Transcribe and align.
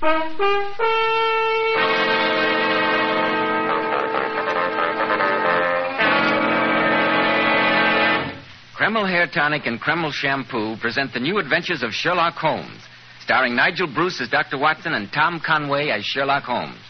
Kreml 0.00 0.24
Hair 9.06 9.26
Tonic 9.26 9.66
and 9.66 9.78
Kreml 9.78 10.10
Shampoo 10.10 10.78
present 10.78 11.12
the 11.12 11.20
new 11.20 11.38
adventures 11.38 11.82
of 11.82 11.92
Sherlock 11.92 12.36
Holmes, 12.36 12.80
starring 13.20 13.54
Nigel 13.54 13.92
Bruce 13.92 14.22
as 14.22 14.30
Dr. 14.30 14.56
Watson 14.56 14.94
and 14.94 15.12
Tom 15.12 15.38
Conway 15.44 15.90
as 15.90 16.02
Sherlock 16.02 16.44
Holmes. 16.44 16.80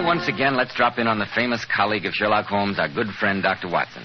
Now, 0.00 0.06
once 0.06 0.28
again, 0.28 0.56
let's 0.56 0.74
drop 0.74 0.96
in 0.98 1.06
on 1.06 1.18
the 1.18 1.26
famous 1.34 1.66
colleague 1.66 2.06
of 2.06 2.14
Sherlock 2.14 2.46
Holmes, 2.46 2.78
our 2.78 2.88
good 2.88 3.08
friend, 3.20 3.42
Dr. 3.42 3.68
Watson. 3.68 4.02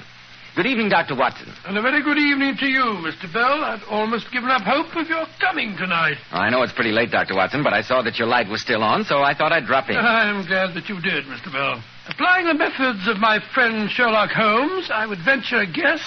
Good 0.53 0.65
evening, 0.65 0.89
Dr. 0.89 1.15
Watson. 1.15 1.47
And 1.65 1.77
a 1.77 1.81
very 1.81 2.03
good 2.03 2.17
evening 2.17 2.57
to 2.59 2.67
you, 2.67 2.83
Mr. 2.99 3.31
Bell. 3.31 3.63
I'd 3.63 3.81
almost 3.89 4.29
given 4.29 4.49
up 4.49 4.63
hope 4.63 4.93
of 4.93 5.07
your 5.07 5.23
coming 5.39 5.77
tonight. 5.77 6.17
I 6.33 6.49
know 6.49 6.63
it's 6.63 6.73
pretty 6.73 6.91
late, 6.91 7.11
Dr. 7.11 7.35
Watson, 7.35 7.63
but 7.63 7.71
I 7.71 7.81
saw 7.81 8.01
that 8.01 8.19
your 8.19 8.27
light 8.27 8.49
was 8.49 8.61
still 8.61 8.83
on, 8.83 9.05
so 9.05 9.19
I 9.23 9.33
thought 9.33 9.53
I'd 9.53 9.67
drop 9.67 9.89
in. 9.89 9.95
I'm 9.97 10.45
glad 10.45 10.75
that 10.75 10.89
you 10.89 10.99
did, 10.99 11.23
Mr. 11.31 11.49
Bell. 11.49 11.81
Applying 12.09 12.47
the 12.47 12.55
methods 12.55 13.07
of 13.07 13.19
my 13.19 13.39
friend 13.53 13.89
Sherlock 13.89 14.31
Holmes, 14.31 14.89
I 14.93 15.07
would 15.07 15.19
venture 15.23 15.59
a 15.59 15.65
guess 15.65 16.01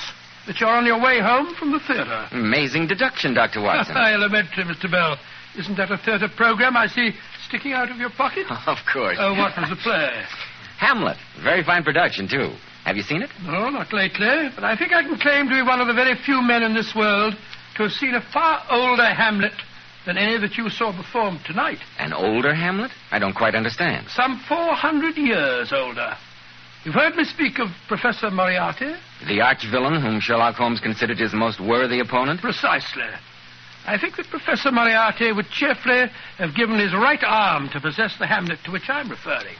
that 0.46 0.60
you're 0.60 0.68
on 0.68 0.84
your 0.84 1.00
way 1.00 1.18
home 1.18 1.54
from 1.54 1.72
the 1.72 1.80
theater. 1.80 2.28
Amazing 2.32 2.88
deduction, 2.88 3.32
Dr. 3.32 3.62
Watson. 3.62 3.96
Elementary, 3.96 4.64
Mr. 4.64 4.90
Bell. 4.90 5.16
Isn't 5.56 5.76
that 5.76 5.90
a 5.90 5.96
theater 5.96 6.28
program 6.36 6.76
I 6.76 6.88
see 6.88 7.12
sticking 7.48 7.72
out 7.72 7.90
of 7.90 7.96
your 7.96 8.10
pocket? 8.10 8.46
of 8.66 8.78
course. 8.92 9.16
Oh, 9.20 9.32
what 9.34 9.56
was 9.56 9.70
the 9.70 9.76
play? 9.76 10.22
Hamlet. 10.78 11.16
Very 11.42 11.64
fine 11.64 11.82
production, 11.82 12.28
too. 12.28 12.52
Have 12.84 12.96
you 12.96 13.02
seen 13.02 13.22
it? 13.22 13.30
No, 13.44 13.68
not 13.68 13.92
lately, 13.92 14.48
but 14.54 14.64
I 14.64 14.76
think 14.76 14.92
I 14.92 15.02
can 15.02 15.18
claim 15.18 15.48
to 15.48 15.54
be 15.54 15.62
one 15.62 15.80
of 15.80 15.88
the 15.88 15.94
very 15.94 16.14
few 16.24 16.40
men 16.40 16.62
in 16.62 16.74
this 16.74 16.94
world 16.94 17.34
to 17.76 17.82
have 17.82 17.92
seen 17.92 18.14
a 18.14 18.20
far 18.32 18.62
older 18.70 19.04
Hamlet 19.04 19.52
than 20.06 20.16
any 20.16 20.38
that 20.38 20.56
you 20.56 20.70
saw 20.70 20.92
performed 20.96 21.40
tonight. 21.46 21.78
An 21.98 22.12
older 22.12 22.54
Hamlet? 22.54 22.90
I 23.10 23.18
don't 23.18 23.34
quite 23.34 23.54
understand. 23.54 24.06
Some 24.08 24.42
400 24.48 25.16
years 25.16 25.72
older. 25.72 26.16
You've 26.84 26.94
heard 26.94 27.16
me 27.16 27.24
speak 27.24 27.58
of 27.58 27.68
Professor 27.88 28.30
Moriarty? 28.30 28.94
The 29.26 29.40
arch 29.40 29.66
villain 29.70 30.00
whom 30.00 30.20
Sherlock 30.20 30.54
Holmes 30.54 30.80
considered 30.80 31.18
his 31.18 31.34
most 31.34 31.60
worthy 31.60 32.00
opponent? 32.00 32.40
Precisely. 32.40 33.10
I 33.86 33.98
think 33.98 34.16
that 34.16 34.26
Professor 34.28 34.70
Moriarty 34.70 35.32
would 35.32 35.48
cheerfully 35.50 36.06
have 36.38 36.54
given 36.54 36.78
his 36.78 36.92
right 36.92 37.22
arm 37.24 37.68
to 37.72 37.80
possess 37.80 38.16
the 38.18 38.26
Hamlet 38.26 38.58
to 38.64 38.70
which 38.70 38.88
I'm 38.88 39.10
referring. 39.10 39.56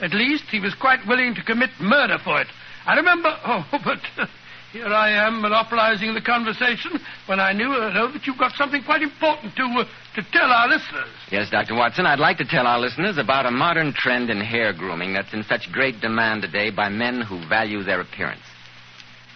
At 0.00 0.12
least 0.12 0.44
he 0.50 0.60
was 0.60 0.74
quite 0.74 1.06
willing 1.06 1.34
to 1.34 1.42
commit 1.42 1.70
murder 1.80 2.18
for 2.22 2.40
it. 2.40 2.48
I 2.86 2.96
remember. 2.96 3.28
Oh, 3.44 3.64
but 3.84 3.98
uh, 4.18 4.26
here 4.72 4.86
I 4.86 5.10
am 5.26 5.42
monopolizing 5.42 6.14
the 6.14 6.22
conversation 6.22 6.98
when 7.26 7.38
I 7.40 7.52
knew 7.52 7.70
uh, 7.72 7.92
know 7.92 8.10
that 8.10 8.26
you've 8.26 8.38
got 8.38 8.52
something 8.54 8.82
quite 8.82 9.02
important 9.02 9.54
to 9.56 9.62
uh, 9.62 9.84
to 10.14 10.22
tell 10.32 10.50
our 10.50 10.68
listeners. 10.68 11.08
Yes, 11.30 11.50
Dr. 11.50 11.74
Watson, 11.74 12.06
I'd 12.06 12.18
like 12.18 12.38
to 12.38 12.44
tell 12.46 12.66
our 12.66 12.78
listeners 12.80 13.18
about 13.18 13.44
a 13.44 13.50
modern 13.50 13.92
trend 13.92 14.30
in 14.30 14.40
hair 14.40 14.72
grooming 14.72 15.12
that's 15.12 15.32
in 15.34 15.42
such 15.44 15.70
great 15.70 16.00
demand 16.00 16.42
today 16.42 16.70
by 16.70 16.88
men 16.88 17.20
who 17.20 17.46
value 17.48 17.82
their 17.82 18.00
appearance. 18.00 18.42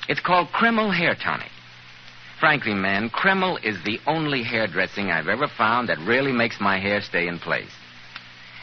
It's 0.08 0.20
called 0.20 0.48
Kreml 0.48 0.96
Hair 0.96 1.16
Tonic. 1.22 1.50
Frankly, 2.38 2.74
man, 2.74 3.08
Kreml 3.08 3.64
is 3.64 3.82
the 3.84 3.98
only 4.06 4.42
hairdressing 4.42 5.10
I've 5.10 5.28
ever 5.28 5.48
found 5.48 5.88
that 5.88 5.98
really 5.98 6.32
makes 6.32 6.60
my 6.60 6.78
hair 6.78 7.00
stay 7.00 7.28
in 7.28 7.38
place. 7.38 7.72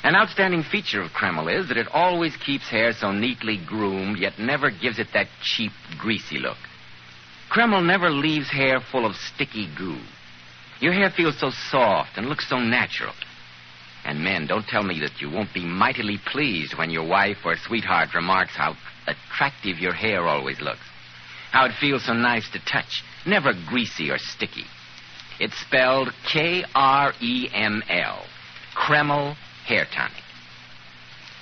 An 0.03 0.15
outstanding 0.15 0.63
feature 0.63 1.01
of 1.01 1.11
Kreml 1.11 1.47
is 1.47 1.69
that 1.69 1.77
it 1.77 1.87
always 1.87 2.35
keeps 2.37 2.69
hair 2.69 2.93
so 2.93 3.11
neatly 3.11 3.57
groomed, 3.65 4.19
yet 4.19 4.37
never 4.37 4.69
gives 4.69 4.99
it 4.99 5.07
that 5.13 5.27
cheap, 5.41 5.71
greasy 5.97 6.37
look. 6.37 6.57
Kreml 7.49 7.83
never 7.85 8.09
leaves 8.09 8.49
hair 8.51 8.79
full 8.79 9.05
of 9.05 9.15
sticky 9.15 9.69
goo. 9.75 9.99
Your 10.79 10.93
hair 10.93 11.09
feels 11.09 11.39
so 11.39 11.49
soft 11.49 12.17
and 12.17 12.27
looks 12.27 12.49
so 12.49 12.59
natural. 12.59 13.13
And 14.05 14.23
men, 14.23 14.47
don't 14.47 14.67
tell 14.67 14.83
me 14.83 14.99
that 14.99 15.21
you 15.21 15.29
won't 15.29 15.53
be 15.53 15.65
mightily 15.65 16.19
pleased 16.25 16.77
when 16.77 16.89
your 16.89 17.07
wife 17.07 17.37
or 17.45 17.55
sweetheart 17.55 18.13
remarks 18.13 18.55
how 18.55 18.75
attractive 19.07 19.79
your 19.79 19.93
hair 19.93 20.27
always 20.27 20.59
looks. 20.59 20.85
How 21.51 21.65
it 21.65 21.71
feels 21.79 22.05
so 22.05 22.13
nice 22.13 22.49
to 22.51 22.59
touch, 22.65 23.03
never 23.25 23.53
greasy 23.67 24.09
or 24.11 24.17
sticky. 24.17 24.65
It's 25.39 25.57
spelled 25.59 26.13
K 26.31 26.63
R 26.75 27.13
E 27.21 27.49
M 27.53 27.83
L. 27.89 28.25
Kreml 28.75 29.35
hair 29.65 29.85
tonic. 29.93 30.23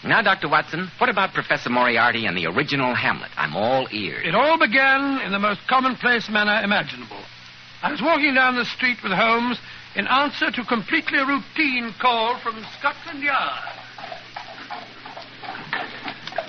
Now, 0.04 0.22
Dr. 0.22 0.50
Watson, 0.50 0.90
what 0.98 1.10
about 1.10 1.34
Professor 1.34 1.70
Moriarty 1.70 2.26
and 2.26 2.36
the 2.36 2.48
original 2.48 2.96
Hamlet? 2.96 3.30
I'm 3.38 3.56
all 3.56 3.88
ears. 3.92 4.26
It 4.26 4.34
all 4.34 4.58
began 4.58 5.22
in 5.22 5.32
the 5.32 5.38
most 5.38 5.60
commonplace 5.70 6.28
manner 6.28 6.60
imaginable. 6.64 7.22
I 7.84 7.92
was 7.92 8.02
walking 8.02 8.34
down 8.34 8.56
the 8.56 8.66
street 8.66 8.98
with 9.04 9.12
Holmes 9.12 9.60
in 9.96 10.08
answer 10.08 10.50
to 10.50 10.64
completely 10.66 11.20
routine 11.20 11.94
call 12.00 12.40
from 12.40 12.66
Scotland 12.80 13.22
Yard. 13.22 13.81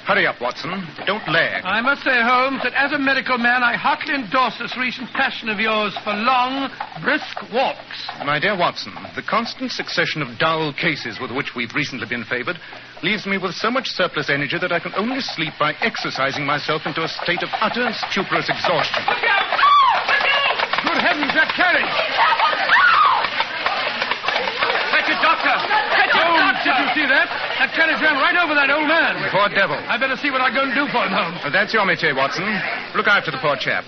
Hurry 0.06 0.26
up, 0.26 0.40
Watson. 0.40 0.82
Don't 1.06 1.22
lag. 1.30 1.62
I 1.62 1.80
must 1.80 2.02
say, 2.02 2.18
Holmes, 2.18 2.58
that 2.66 2.74
as 2.74 2.90
a 2.90 2.98
medical 2.98 3.38
man, 3.38 3.62
I 3.62 3.78
heartily 3.78 4.18
endorse 4.18 4.58
this 4.58 4.74
recent 4.76 5.06
passion 5.14 5.48
of 5.48 5.62
yours 5.62 5.94
for 6.02 6.10
long, 6.10 6.66
brisk 7.06 7.38
walks. 7.54 8.10
My 8.26 8.42
dear 8.42 8.58
Watson, 8.58 8.90
the 9.14 9.22
constant 9.22 9.70
succession 9.70 10.18
of 10.20 10.38
dull 10.42 10.74
cases 10.74 11.22
with 11.22 11.30
which 11.30 11.54
we've 11.54 11.70
recently 11.74 12.10
been 12.10 12.26
favored 12.26 12.58
leaves 13.06 13.26
me 13.30 13.38
with 13.38 13.54
so 13.54 13.70
much 13.70 13.94
surplus 13.94 14.26
energy 14.28 14.58
that 14.58 14.72
I 14.74 14.82
can 14.82 14.90
only 14.98 15.22
sleep 15.22 15.54
by 15.58 15.74
exercising 15.78 16.44
myself 16.44 16.82
into 16.84 17.06
a 17.06 17.08
state 17.22 17.46
of 17.46 17.50
utter 17.62 17.86
and 17.86 17.94
stuporous 18.10 18.50
exhaustion. 18.50 19.06
Look 19.06 19.22
out! 19.22 19.46
Oh, 19.54 20.82
Good 20.82 20.98
heavens, 20.98 21.30
that 21.30 21.54
carriage! 21.54 21.94
Fetch 24.90 25.08
it, 25.14 25.20
Doctor! 25.22 25.54
Holmes, 26.12 26.58
did 26.66 26.74
you 26.74 26.81
see 26.94 27.06
that? 27.08 27.26
That 27.58 27.70
carriage 27.74 28.00
ran 28.00 28.16
right 28.20 28.36
over 28.36 28.54
that 28.54 28.70
old 28.70 28.88
man. 28.88 29.18
Poor 29.32 29.48
devil. 29.52 29.76
I 29.88 29.96
better 29.98 30.16
see 30.16 30.30
what 30.30 30.40
I'm 30.40 30.54
going 30.54 30.70
to 30.70 30.78
do 30.78 30.86
for 30.92 31.04
him, 31.04 31.12
Holmes. 31.12 31.40
Well, 31.42 31.52
that's 31.52 31.72
your 31.72 31.84
métier, 31.84 32.14
Watson. 32.14 32.44
Look 32.94 33.08
after 33.08 33.30
the 33.30 33.40
poor 33.40 33.56
chap. 33.56 33.84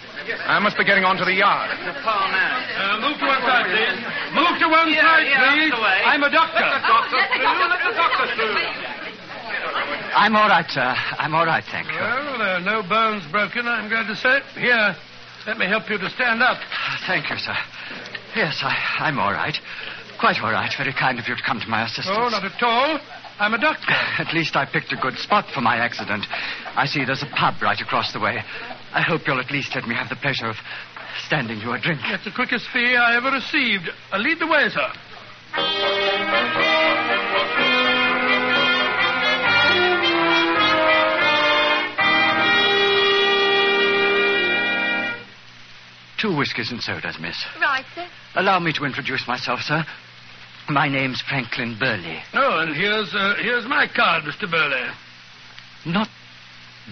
I 0.48 0.58
must 0.58 0.76
be 0.76 0.84
getting 0.84 1.04
on 1.04 1.20
to 1.20 1.24
the 1.24 1.36
yard. 1.36 1.68
The 1.84 1.92
poor 2.00 2.24
man. 2.32 2.56
Uh, 2.74 3.04
move 3.04 3.16
to 3.20 3.26
one 3.28 3.42
side, 3.44 3.68
please. 3.68 3.98
Move 4.32 4.54
to 4.60 4.68
one 4.72 4.88
side, 4.96 5.28
please. 5.28 5.72
I'm 5.76 6.24
a 6.24 6.30
doctor. 6.32 6.64
Doctor, 6.64 7.20
doctor, 7.40 7.92
doctor. 7.92 8.94
I'm 10.16 10.36
all 10.36 10.48
right, 10.48 10.68
sir. 10.70 10.94
I'm 11.18 11.34
all 11.34 11.44
right, 11.44 11.64
thank 11.70 11.88
you. 11.88 11.98
Well, 11.98 12.38
there 12.38 12.56
are 12.56 12.60
no 12.60 12.82
bones 12.82 13.24
broken, 13.30 13.66
I'm 13.66 13.88
glad 13.88 14.06
to 14.06 14.16
say. 14.16 14.40
Here, 14.60 14.94
let 15.46 15.58
me 15.58 15.66
help 15.66 15.90
you 15.90 15.98
to 15.98 16.08
stand 16.10 16.42
up. 16.42 16.58
Thank 17.06 17.28
you, 17.30 17.36
sir. 17.36 17.56
Yes, 18.36 18.60
I, 18.62 18.74
I'm 19.00 19.18
all 19.18 19.32
right. 19.32 19.56
Quite 20.24 20.40
all 20.40 20.52
right. 20.52 20.72
Very 20.78 20.94
kind 20.94 21.18
of 21.18 21.28
you 21.28 21.36
to 21.36 21.42
come 21.44 21.60
to 21.60 21.68
my 21.68 21.84
assistance. 21.84 22.08
Oh, 22.08 22.30
not 22.30 22.46
at 22.46 22.62
all. 22.62 22.98
I'm 23.38 23.52
a 23.52 23.60
doctor. 23.60 23.92
At 24.18 24.32
least 24.32 24.56
I 24.56 24.64
picked 24.64 24.90
a 24.90 24.96
good 24.96 25.18
spot 25.18 25.44
for 25.52 25.60
my 25.60 25.76
accident. 25.76 26.24
I 26.74 26.86
see 26.86 27.04
there's 27.04 27.22
a 27.22 27.28
pub 27.36 27.60
right 27.60 27.78
across 27.78 28.14
the 28.14 28.20
way. 28.20 28.40
I 28.94 29.02
hope 29.02 29.26
you'll 29.26 29.38
at 29.38 29.50
least 29.50 29.74
let 29.74 29.86
me 29.86 29.94
have 29.94 30.08
the 30.08 30.16
pleasure 30.16 30.46
of 30.46 30.56
standing 31.26 31.58
you 31.58 31.72
a 31.72 31.78
drink. 31.78 32.00
That's 32.08 32.24
the 32.24 32.30
quickest 32.30 32.68
fee 32.72 32.96
I 32.96 33.18
ever 33.18 33.32
received. 33.32 33.90
Uh, 34.10 34.16
lead 34.16 34.38
the 34.40 34.46
way, 34.46 34.70
sir. 34.72 34.88
Two 46.18 46.34
whiskies 46.34 46.72
and 46.72 46.80
sodas, 46.80 47.18
miss. 47.20 47.36
Right, 47.60 47.84
sir. 47.94 48.08
Allow 48.36 48.58
me 48.60 48.72
to 48.72 48.86
introduce 48.86 49.28
myself, 49.28 49.60
sir. 49.60 49.84
My 50.68 50.88
name's 50.88 51.20
Franklin 51.28 51.76
Burley. 51.78 52.18
Oh, 52.32 52.60
and 52.60 52.74
here's 52.74 53.14
uh, 53.14 53.34
here's 53.42 53.66
my 53.66 53.86
card, 53.94 54.24
Mr. 54.24 54.50
Burley. 54.50 54.88
Not 55.84 56.08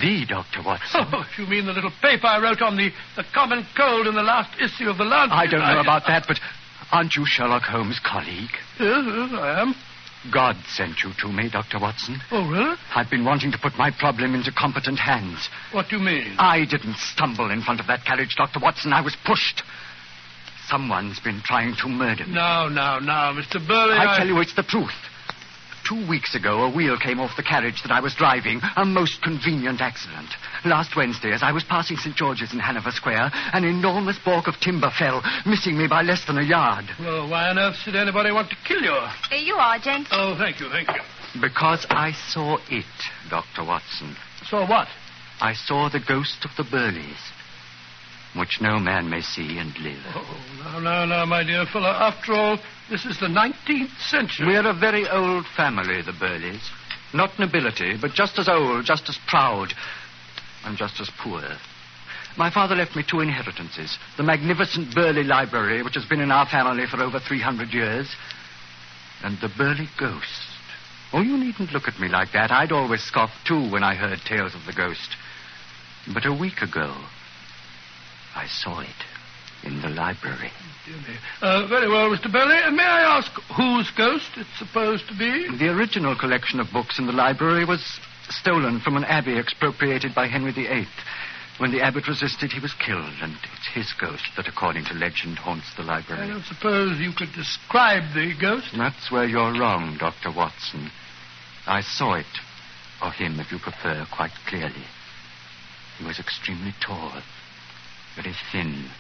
the 0.01 0.27
Dr. 0.29 0.63
Watson. 0.65 1.07
Oh, 1.13 1.25
you 1.39 1.47
mean 1.47 1.67
the 1.67 1.73
little 1.73 1.93
paper 2.03 2.27
I 2.27 2.41
wrote 2.43 2.61
on 2.63 2.77
the, 2.77 2.91
the 3.17 3.25
common 3.35 3.67
cold 3.77 4.07
in 4.07 4.15
the 4.15 4.23
last 4.23 4.61
issue 4.61 4.89
of 4.91 4.99
the 4.99 5.05
Lancet? 5.05 5.37
I 5.37 5.47
don't 5.47 5.61
know 5.61 5.81
about 5.81 6.03
that, 6.07 6.25
but 6.29 6.39
aren't 6.91 7.15
you 7.15 7.25
Sherlock 7.27 7.63
Holmes' 7.63 8.01
colleague? 8.05 8.53
Yes, 8.79 9.05
yes, 9.07 9.31
I 9.33 9.61
am. 9.63 9.75
God 10.33 10.57
sent 10.69 11.03
you 11.03 11.11
to 11.21 11.29
me, 11.33 11.51
Dr. 11.51 11.81
Watson. 11.81 12.21
Oh, 12.31 12.49
really? 12.49 12.77
I've 12.95 13.11
been 13.11 13.25
wanting 13.25 13.51
to 13.53 13.59
put 13.59 13.75
my 13.77 13.91
problem 13.91 14.35
into 14.35 14.53
competent 14.53 14.99
hands. 14.99 15.49
What 15.73 15.89
do 15.89 15.97
you 15.97 16.03
mean? 16.03 16.37
I 16.39 16.65
didn't 16.65 16.97
stumble 16.97 17.51
in 17.51 17.63
front 17.63 17.81
of 17.81 17.89
that 17.89 18.05
carriage, 18.05 18.37
Dr. 18.37 18.61
Watson. 18.61 18.93
I 18.93 19.01
was 19.01 19.17
pushed. 19.27 19.65
Someone's 20.73 21.21
been 21.21 21.43
trying 21.45 21.77
to 21.83 21.89
murder 21.89 22.25
me. 22.25 22.33
No, 22.33 22.67
no, 22.67 22.99
no, 22.99 23.37
Mr. 23.37 23.61
Burley. 23.61 23.95
I 23.95 24.17
tell 24.17 24.27
you, 24.27 24.41
it's 24.41 24.57
the 24.57 24.63
truth. 24.63 24.97
Two 25.87 26.09
weeks 26.09 26.35
ago, 26.35 26.63
a 26.63 26.75
wheel 26.75 26.97
came 26.97 27.21
off 27.21 27.37
the 27.37 27.43
carriage 27.43 27.83
that 27.83 27.93
I 27.93 28.01
was 28.01 28.15
driving. 28.15 28.59
A 28.77 28.87
most 28.87 29.21
convenient 29.21 29.83
accident. 29.83 30.31
Last 30.65 30.97
Wednesday, 30.97 31.33
as 31.33 31.43
I 31.43 31.53
was 31.53 31.63
passing 31.63 31.99
St. 31.99 32.17
George's 32.17 32.55
in 32.55 32.59
Hanover 32.59 32.91
Square, 32.91 33.31
an 33.53 33.65
enormous 33.65 34.19
balk 34.25 34.49
of 34.49 34.55
timber 34.61 34.91
fell, 34.99 35.23
missing 35.45 35.77
me 35.77 35.89
by 35.89 36.01
less 36.01 36.25
than 36.25 36.39
a 36.39 36.43
yard. 36.43 36.87
Well, 36.99 37.29
why 37.29 37.51
on 37.51 37.59
earth 37.59 37.77
should 37.77 37.95
anybody 37.97 38.33
want 38.33 38.49
to 38.49 38.57
kill 38.67 38.81
you? 38.81 38.97
Here 39.29 39.41
you 39.41 39.55
are, 39.57 39.79
gent. 39.79 40.09
Oh, 40.11 40.37
thank 40.39 40.59
you, 40.59 40.71
thank 40.71 40.89
you. 40.89 41.03
Because 41.39 41.85
I 41.91 42.13
saw 42.31 42.57
it, 42.71 42.87
Dr. 43.29 43.65
Watson. 43.67 44.17
Saw 44.47 44.67
what? 44.67 44.89
I 45.43 45.53
saw 45.53 45.91
the 45.91 46.01
ghost 46.01 46.47
of 46.47 46.51
the 46.57 46.65
Burleys, 46.65 47.21
which 48.37 48.61
no 48.61 48.79
man 48.79 49.11
may 49.11 49.21
see 49.21 49.59
and 49.59 49.77
live. 49.79 50.03
Oh, 50.15 50.81
no, 50.81 50.81
no, 50.81 51.05
no, 51.05 51.27
my 51.27 51.45
dear 51.45 51.67
fellow. 51.67 51.89
After 51.89 52.33
all, 52.33 52.59
this 52.91 53.05
is 53.05 53.19
the 53.21 53.27
19th 53.27 53.99
century. 54.09 54.47
We're 54.47 54.69
a 54.69 54.75
very 54.75 55.09
old 55.09 55.47
family, 55.57 56.01
the 56.03 56.15
Burleys. 56.19 56.63
Not 57.13 57.39
nobility, 57.39 57.97
but 58.01 58.13
just 58.13 58.39
as 58.39 58.49
old, 58.49 58.87
just 58.87 59.09
as 59.09 59.19
proud, 59.29 59.75
and 60.65 60.79
just 60.79 60.99
as 61.01 61.11
poor. 61.23 61.43
My 62.39 62.51
father 62.51 62.75
left 62.75 62.97
me 62.97 63.05
two 63.09 63.21
inheritances 63.21 63.99
the 64.17 64.23
magnificent 64.23 64.95
Burley 64.95 65.23
Library, 65.25 65.83
which 65.83 65.95
has 65.95 66.07
been 66.07 66.21
in 66.21 66.31
our 66.31 66.47
family 66.47 66.87
for 66.87 67.03
over 67.03 67.21
300 67.21 67.69
years, 67.75 68.09
and 69.23 69.39
the 69.41 69.51
Burley 69.59 69.89
Ghost. 69.99 70.49
Oh, 71.13 71.21
you 71.21 71.37
needn't 71.37 71.73
look 71.73 71.89
at 71.89 72.01
me 72.01 72.09
like 72.09 72.33
that. 72.33 72.51
I'd 72.51 72.73
always 72.73 73.03
scoff, 73.03 73.31
too, 73.47 73.71
when 73.71 73.85
I 73.85 73.95
heard 73.95 74.21
tales 74.27 74.55
of 74.55 74.65
the 74.65 74.73
ghost. 74.73 75.17
But 76.13 76.25
a 76.25 76.33
week 76.33 76.63
ago, 76.63 76.97
I 78.35 78.47
saw 78.47 78.81
it 78.81 78.89
in 79.65 79.81
the 79.81 79.89
library. 79.89 80.51
Dear 80.87 80.97
me. 80.97 81.17
Uh, 81.41 81.67
very 81.69 81.89
well, 81.89 82.11
Mr. 82.11 82.31
Burley. 82.31 82.59
May 82.75 82.83
I 82.83 83.19
ask 83.19 83.31
whose 83.57 83.91
ghost 83.97 84.31
it's 84.37 84.59
supposed 84.59 85.07
to 85.09 85.17
be? 85.17 85.49
The 85.59 85.69
original 85.71 86.17
collection 86.17 86.59
of 86.59 86.73
books 86.73 86.99
in 86.99 87.07
the 87.07 87.13
library 87.13 87.65
was 87.65 88.01
stolen 88.29 88.81
from 88.81 88.97
an 88.97 89.05
abbey 89.05 89.39
expropriated 89.39 90.15
by 90.15 90.27
Henry 90.27 90.53
VIII. 90.53 90.87
When 91.59 91.71
the 91.71 91.83
abbot 91.83 92.09
resisted, 92.09 92.51
he 92.51 92.61
was 92.61 92.73
killed, 92.75 93.15
and 93.21 93.35
it's 93.35 93.69
his 93.75 93.93
ghost 94.01 94.25
that, 94.37 94.49
according 94.49 94.87
to 94.87 94.95
legend, 94.95 95.39
haunts 95.39 95.73
the 95.77 95.83
library. 95.83 96.23
I 96.23 96.29
don't 96.29 96.45
suppose 96.45 96.99
you 96.99 97.13
could 97.13 97.33
describe 97.33 98.15
the 98.15 98.33
ghost. 98.41 98.73
That's 98.77 99.13
where 99.13 99.27
you're 99.27 99.53
wrong, 99.61 99.97
Dr. 100.01 100.33
Watson. 100.35 100.91
I 101.67 101.83
saw 101.83 102.15
it, 102.15 102.27
or 103.03 103.13
him, 103.13 103.39
if 103.39 103.53
you 103.53 103.59
prefer, 103.59 104.07
quite 104.11 104.33
clearly. 104.49 104.83
He 105.99 106.05
was 106.05 106.19
extremely 106.19 106.75
tall, 106.85 107.13
very 108.17 108.35
thin, 108.51 108.91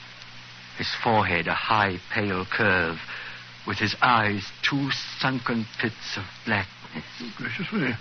his 0.78 0.88
forehead 1.02 1.46
a 1.46 1.54
high, 1.54 1.98
pale 2.12 2.46
curve, 2.46 2.98
with 3.66 3.78
his 3.78 3.94
eyes 4.02 4.50
two 4.62 4.90
sunken 5.18 5.66
pits 5.80 6.16
of 6.16 6.24
blackness. 6.44 7.04
Oh, 7.20 7.32
gracious 7.36 7.72
me. 7.72 7.92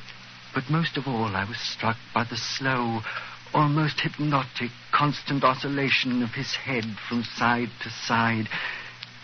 But 0.54 0.70
most 0.70 0.98
of 0.98 1.08
all, 1.08 1.36
I 1.36 1.46
was 1.46 1.60
struck 1.60 1.98
by 2.14 2.24
the 2.24 2.38
slow, 2.38 3.02
almost 3.54 4.02
hypnotic, 4.02 4.72
constant 4.92 5.44
oscillation 5.44 6.24
of 6.24 6.32
his 6.32 6.56
head 6.56 6.86
from 7.08 7.24
side 7.24 7.70
to 7.84 7.90
side 7.90 8.48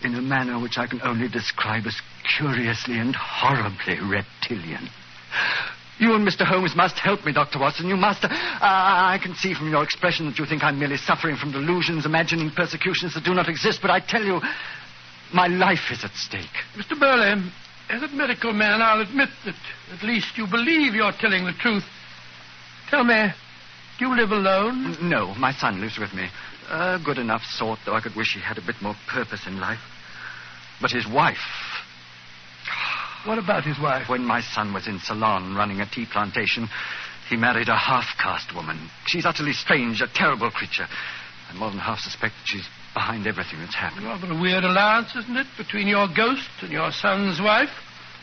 in 0.02 0.14
a 0.14 0.22
manner 0.22 0.60
which 0.60 0.78
I 0.78 0.86
can 0.86 1.02
only 1.02 1.28
describe 1.28 1.86
as 1.86 2.00
curiously 2.36 2.98
and 2.98 3.14
horribly 3.16 3.98
reptilian. 4.00 4.88
You 5.98 6.14
and 6.14 6.26
Mr. 6.26 6.46
Holmes 6.46 6.76
must 6.76 6.96
help 6.98 7.24
me, 7.24 7.32
Dr. 7.32 7.58
Watson. 7.58 7.88
You 7.88 7.96
must. 7.96 8.24
Uh, 8.24 8.28
I 8.60 9.18
can 9.20 9.34
see 9.34 9.52
from 9.54 9.70
your 9.70 9.82
expression 9.82 10.26
that 10.26 10.38
you 10.38 10.46
think 10.46 10.62
I'm 10.62 10.78
merely 10.78 10.96
suffering 10.96 11.36
from 11.36 11.50
delusions, 11.50 12.06
imagining 12.06 12.50
persecutions 12.50 13.14
that 13.14 13.24
do 13.24 13.34
not 13.34 13.48
exist, 13.48 13.80
but 13.82 13.90
I 13.90 14.00
tell 14.00 14.22
you, 14.22 14.40
my 15.34 15.48
life 15.48 15.90
is 15.90 16.04
at 16.04 16.12
stake. 16.14 16.54
Mr. 16.76 16.98
Burley, 16.98 17.42
as 17.90 18.02
a 18.02 18.08
medical 18.08 18.52
man, 18.52 18.80
I'll 18.80 19.00
admit 19.00 19.28
that 19.44 19.54
at 19.92 20.02
least 20.04 20.38
you 20.38 20.46
believe 20.46 20.94
you're 20.94 21.12
telling 21.18 21.44
the 21.44 21.52
truth. 21.52 21.84
Tell 22.90 23.02
me, 23.02 23.28
do 23.98 24.06
you 24.06 24.16
live 24.16 24.30
alone? 24.30 24.96
No, 25.02 25.34
my 25.34 25.52
son 25.52 25.80
lives 25.80 25.98
with 25.98 26.14
me. 26.14 26.28
A 26.70 27.00
good 27.04 27.18
enough 27.18 27.42
sort, 27.42 27.80
though 27.84 27.94
I 27.94 28.00
could 28.00 28.14
wish 28.14 28.34
he 28.34 28.40
had 28.40 28.58
a 28.58 28.62
bit 28.62 28.76
more 28.80 28.94
purpose 29.08 29.46
in 29.46 29.58
life. 29.58 29.80
But 30.80 30.92
his 30.92 31.08
wife. 31.08 31.38
What 33.24 33.38
about 33.38 33.64
his 33.64 33.78
wife? 33.78 34.08
When 34.08 34.24
my 34.24 34.40
son 34.40 34.72
was 34.72 34.86
in 34.86 34.98
Ceylon 35.00 35.54
running 35.54 35.80
a 35.80 35.86
tea 35.86 36.06
plantation, 36.10 36.68
he 37.28 37.36
married 37.36 37.68
a 37.68 37.76
half 37.76 38.06
caste 38.18 38.54
woman. 38.54 38.90
She's 39.06 39.26
utterly 39.26 39.52
strange, 39.52 40.00
a 40.00 40.08
terrible 40.12 40.50
creature. 40.50 40.86
I 41.50 41.54
more 41.54 41.70
than 41.70 41.78
half 41.78 41.98
suspect 41.98 42.34
that 42.34 42.46
she's 42.46 42.68
behind 42.94 43.26
everything 43.26 43.58
that's 43.60 43.74
happened. 43.74 44.06
Rather 44.06 44.32
a 44.32 44.40
weird 44.40 44.64
alliance, 44.64 45.14
isn't 45.16 45.36
it, 45.36 45.46
between 45.56 45.88
your 45.88 46.08
ghost 46.14 46.48
and 46.62 46.70
your 46.70 46.92
son's 46.92 47.40
wife? 47.40 47.70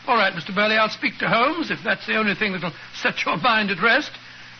All 0.06 0.16
right, 0.16 0.32
Mr. 0.32 0.54
Burley, 0.54 0.76
I'll 0.76 0.88
speak 0.88 1.18
to 1.18 1.28
Holmes 1.28 1.70
if 1.70 1.80
that's 1.84 2.06
the 2.06 2.16
only 2.16 2.34
thing 2.34 2.52
that'll 2.52 2.72
set 2.94 3.24
your 3.24 3.36
mind 3.36 3.70
at 3.70 3.82
rest. 3.82 4.10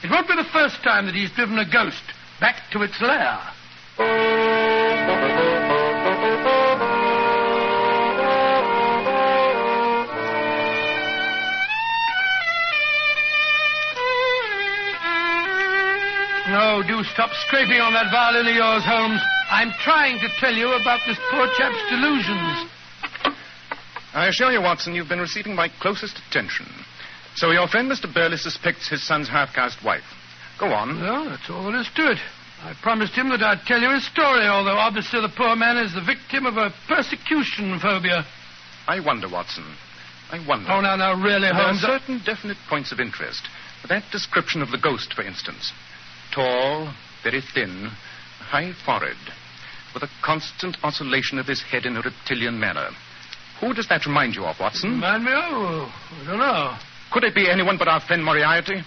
It 0.03 0.11
won't 0.11 0.29
be 0.29 0.37
the 0.37 0.49
first 0.53 0.83
time 0.83 1.07
that 1.07 1.15
he's 1.15 1.31
driven 1.31 1.59
a 1.59 1.71
ghost 1.71 2.03
back 2.41 2.71
to 2.73 2.83
its 2.83 3.01
lair. 3.01 3.39
No, 16.87 17.03
do 17.03 17.05
stop 17.05 17.31
scraping 17.47 17.81
on 17.81 17.93
that 17.95 18.11
violin 18.11 18.47
of 18.47 18.55
yours, 18.55 18.85
Holmes. 18.85 19.21
I'm 19.51 19.73
trying 19.83 20.19
to 20.21 20.29
tell 20.39 20.55
you 20.55 20.73
about 20.73 21.01
this 21.07 21.19
poor 21.31 21.47
chap's 21.57 21.83
delusions. 21.91 22.71
I 24.15 24.29
assure 24.29 24.53
you, 24.53 24.61
Watson, 24.61 24.95
you've 24.95 25.09
been 25.09 25.21
receiving 25.21 25.55
my 25.55 25.69
closest 25.81 26.19
attention. 26.29 26.67
So 27.35 27.51
your 27.51 27.69
friend 27.69 27.91
Mr. 27.91 28.13
Burley 28.13 28.37
suspects 28.37 28.89
his 28.89 29.07
son's 29.07 29.29
half-caste 29.29 29.85
wife. 29.85 30.05
Go 30.59 30.67
on. 30.67 31.01
Well, 31.01 31.29
that's 31.29 31.51
all 31.51 31.65
there 31.65 31.81
is 31.81 31.89
to 31.97 32.13
it. 32.13 32.19
I 32.63 32.73
promised 32.83 33.15
him 33.15 33.29
that 33.29 33.43
I'd 33.43 33.67
tell 33.67 33.81
you 33.81 33.91
his 33.91 34.07
story, 34.07 34.47
although 34.47 34.79
obviously 34.79 35.21
the 35.21 35.33
poor 35.37 35.55
man 35.57 35.77
is 35.77 35.93
the 35.95 36.01
victim 36.01 36.47
of 36.47 36.57
a 36.57 36.73
persecution 36.89 37.79
phobia. 37.81 38.25
I 38.89 39.01
wonder, 39.01 39.29
Watson. 39.29 39.65
I 40.31 40.45
wonder. 40.47 40.71
Oh, 40.71 40.81
now, 40.81 40.97
now, 40.97 41.15
really, 41.15 41.49
There 41.49 41.55
are 41.55 41.75
Holmes. 41.75 41.81
Certain 41.81 42.23
definite 42.25 42.59
points 42.69 42.93
of 42.93 43.01
interest. 43.01 43.43
That 43.89 44.05
description 44.11 44.63
of 44.63 44.71
the 44.71 44.79
ghost, 44.79 45.13
for 45.15 45.23
instance. 45.23 45.73
Tall, 46.37 46.93
very 47.25 47.41
thin, 47.55 47.89
high 48.41 48.75
forehead, 48.85 49.17
with 49.95 50.03
a 50.03 50.09
constant 50.23 50.77
oscillation 50.85 51.39
of 51.39 51.47
his 51.47 51.63
head 51.63 51.87
in 51.87 51.97
a 51.97 52.03
reptilian 52.03 52.61
manner. 52.61 52.91
Who 53.59 53.73
does 53.73 53.89
that 53.89 54.05
remind 54.05 54.35
you 54.35 54.45
of, 54.45 54.61
Watson? 54.61 54.91
Remind 54.91 55.25
me? 55.25 55.31
Oh, 55.33 55.91
I 56.21 56.27
don't 56.27 56.39
know. 56.39 56.77
Could 57.11 57.25
it 57.25 57.35
be 57.35 57.49
anyone 57.49 57.79
but 57.79 57.89
our 57.89 58.01
friend 58.03 58.23
Moriarty? 58.23 58.83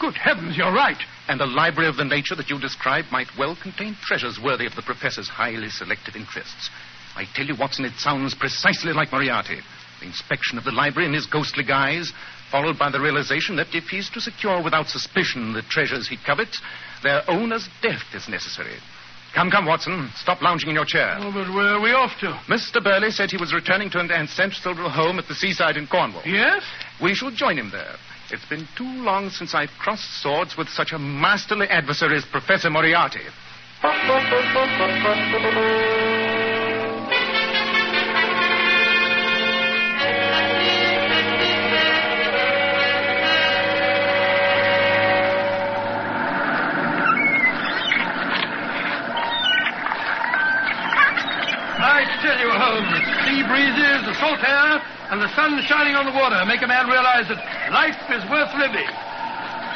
Good 0.00 0.14
heavens, 0.14 0.56
you're 0.56 0.72
right. 0.72 0.96
And 1.28 1.42
a 1.42 1.46
library 1.46 1.90
of 1.90 1.98
the 1.98 2.04
nature 2.04 2.34
that 2.36 2.48
you 2.48 2.58
describe 2.58 3.04
might 3.12 3.28
well 3.38 3.58
contain 3.62 3.94
treasures 4.00 4.40
worthy 4.42 4.64
of 4.64 4.74
the 4.74 4.80
professor's 4.80 5.28
highly 5.28 5.68
selective 5.68 6.16
interests. 6.16 6.70
I 7.14 7.26
tell 7.34 7.44
you, 7.44 7.56
Watson, 7.56 7.84
it 7.84 7.98
sounds 7.98 8.34
precisely 8.34 8.94
like 8.94 9.12
Moriarty. 9.12 9.58
The 10.00 10.06
inspection 10.06 10.56
of 10.56 10.64
the 10.64 10.72
library 10.72 11.06
in 11.06 11.12
his 11.12 11.26
ghostly 11.26 11.62
guise, 11.62 12.10
followed 12.50 12.78
by 12.78 12.90
the 12.90 13.00
realization 13.00 13.56
that 13.56 13.74
if 13.74 13.84
he's 13.84 14.10
to 14.10 14.20
secure 14.20 14.62
without 14.62 14.88
suspicion 14.88 15.52
the 15.52 15.62
treasures 15.62 16.08
he 16.08 16.16
covets, 16.26 16.60
their 17.02 17.22
owner's 17.28 17.68
death 17.82 18.02
is 18.14 18.28
necessary. 18.28 18.76
Come, 19.34 19.50
come, 19.50 19.66
Watson. 19.66 20.10
Stop 20.16 20.42
lounging 20.42 20.70
in 20.70 20.74
your 20.74 20.84
chair. 20.84 21.16
Oh, 21.20 21.30
but 21.32 21.54
where 21.54 21.74
are 21.74 21.80
we 21.80 21.92
off 21.92 22.18
to? 22.20 22.32
Mr. 22.48 22.82
Burley 22.82 23.10
said 23.10 23.30
he 23.30 23.36
was 23.36 23.54
returning 23.54 23.88
to 23.90 24.00
an 24.00 24.10
ancestral 24.10 24.74
home 24.90 25.18
at 25.20 25.28
the 25.28 25.34
seaside 25.34 25.76
in 25.76 25.86
Cornwall. 25.86 26.22
Yes? 26.26 26.64
We 27.00 27.14
shall 27.14 27.30
join 27.30 27.56
him 27.56 27.70
there. 27.70 27.94
It's 28.32 28.44
been 28.48 28.66
too 28.76 28.90
long 29.02 29.30
since 29.30 29.54
I've 29.54 29.70
crossed 29.78 30.20
swords 30.22 30.56
with 30.56 30.68
such 30.68 30.92
a 30.92 30.98
masterly 30.98 31.66
adversary 31.68 32.16
as 32.16 32.24
Professor 32.24 32.70
Moriarty. 32.70 33.20
Salt 54.20 54.44
air, 54.44 54.78
and 55.10 55.18
the 55.18 55.32
sun 55.34 55.56
shining 55.64 55.96
on 55.96 56.04
the 56.06 56.12
water 56.12 56.38
make 56.44 56.62
a 56.62 56.68
man 56.68 56.86
realize 56.86 57.26
that 57.32 57.40
life 57.72 57.96
is 58.12 58.22
worth 58.28 58.52
living. 58.54 58.86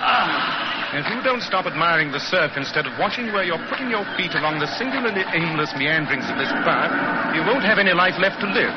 Ah. 0.05 0.75
If 0.95 1.11
you 1.11 1.19
don't 1.27 1.43
stop 1.43 1.67
admiring 1.67 2.13
the 2.15 2.23
surf 2.23 2.55
instead 2.55 2.87
of 2.87 2.95
watching 3.03 3.33
where 3.35 3.43
you're 3.43 3.63
putting 3.67 3.91
your 3.91 4.07
feet 4.15 4.31
along 4.39 4.63
the 4.63 4.71
singularly 4.79 5.27
aimless 5.35 5.75
meanderings 5.75 6.29
of 6.31 6.39
this 6.39 6.53
path, 6.63 6.93
you 7.35 7.43
won't 7.43 7.67
have 7.67 7.83
any 7.83 7.91
life 7.91 8.15
left 8.23 8.39
to 8.45 8.47
live. 8.47 8.71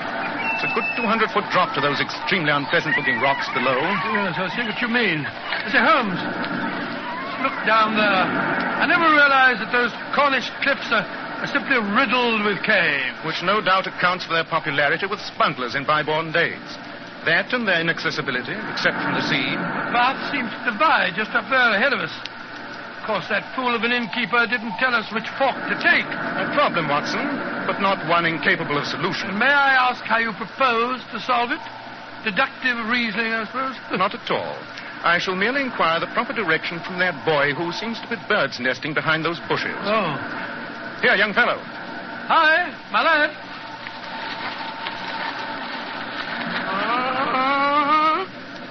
It's 0.57 0.65
a 0.65 0.73
good 0.73 0.87
200 0.97 1.29
foot 1.29 1.45
drop 1.53 1.77
to 1.77 1.81
those 1.81 2.01
extremely 2.01 2.49
unpleasant 2.49 2.97
looking 2.97 3.21
rocks 3.21 3.45
below. 3.53 3.77
Yes, 3.77 4.33
I 4.41 4.49
see 4.57 4.65
what 4.65 4.81
you 4.81 4.89
mean. 4.89 5.21
Say, 5.69 5.77
Holmes, 5.77 6.17
look 7.45 7.53
down 7.69 7.93
there. 7.93 8.25
I 8.81 8.89
never 8.89 9.05
realized 9.13 9.61
that 9.61 9.69
those 9.69 9.93
Cornish 10.17 10.49
cliffs 10.65 10.89
are, 10.89 11.05
are 11.41 11.51
simply 11.53 11.77
riddled 11.77 12.45
with 12.45 12.61
caves. 12.65 13.17
Which 13.25 13.43
no 13.43 13.61
doubt 13.61 13.85
accounts 13.85 14.25
for 14.25 14.33
their 14.33 14.47
popularity 14.47 15.05
with 15.05 15.21
smugglers 15.33 15.75
in 15.75 15.85
bygone 15.85 16.31
days. 16.31 16.65
That 17.25 17.51
and 17.53 17.67
their 17.67 17.81
inaccessibility, 17.81 18.55
except 18.71 18.97
from 19.03 19.13
the 19.13 19.25
sea. 19.25 19.51
The 19.51 19.91
path 19.91 20.17
seems 20.31 20.49
to 20.49 20.61
divide 20.71 21.13
just 21.13 21.35
up 21.35 21.45
there 21.51 21.75
ahead 21.75 21.91
of 21.91 21.99
us. 21.99 22.13
Of 22.99 23.03
course, 23.03 23.27
that 23.29 23.43
fool 23.55 23.75
of 23.75 23.83
an 23.83 23.91
innkeeper 23.91 24.47
didn't 24.47 24.75
tell 24.79 24.95
us 24.95 25.07
which 25.11 25.27
fork 25.39 25.55
to 25.67 25.77
take. 25.79 26.07
A 26.07 26.51
problem, 26.55 26.87
Watson, 26.87 27.23
but 27.67 27.79
not 27.79 27.99
one 28.07 28.25
incapable 28.25 28.77
of 28.77 28.87
solution. 28.87 29.37
May 29.37 29.51
I 29.51 29.91
ask 29.91 30.03
how 30.03 30.19
you 30.19 30.31
propose 30.33 31.03
to 31.11 31.19
solve 31.23 31.51
it? 31.51 31.63
Deductive 32.23 32.79
reasoning, 32.89 33.31
I 33.31 33.45
suppose? 33.45 33.75
Not 33.99 34.15
at 34.15 34.31
all. 34.31 34.57
I 35.05 35.19
shall 35.19 35.35
merely 35.35 35.61
inquire 35.61 35.99
the 35.99 36.11
proper 36.11 36.33
direction 36.33 36.81
from 36.81 36.99
that 36.99 37.13
boy 37.23 37.53
who 37.53 37.71
seems 37.71 38.01
to 38.01 38.07
be 38.09 38.15
bird's 38.27 38.59
nesting 38.59 38.93
behind 38.93 39.23
those 39.23 39.39
bushes. 39.47 39.77
Oh. 39.83 40.56
Here, 41.01 41.15
young 41.15 41.33
fellow. 41.33 41.57
Hi, 41.61 42.73
my 42.91 43.03
lad. 43.03 43.29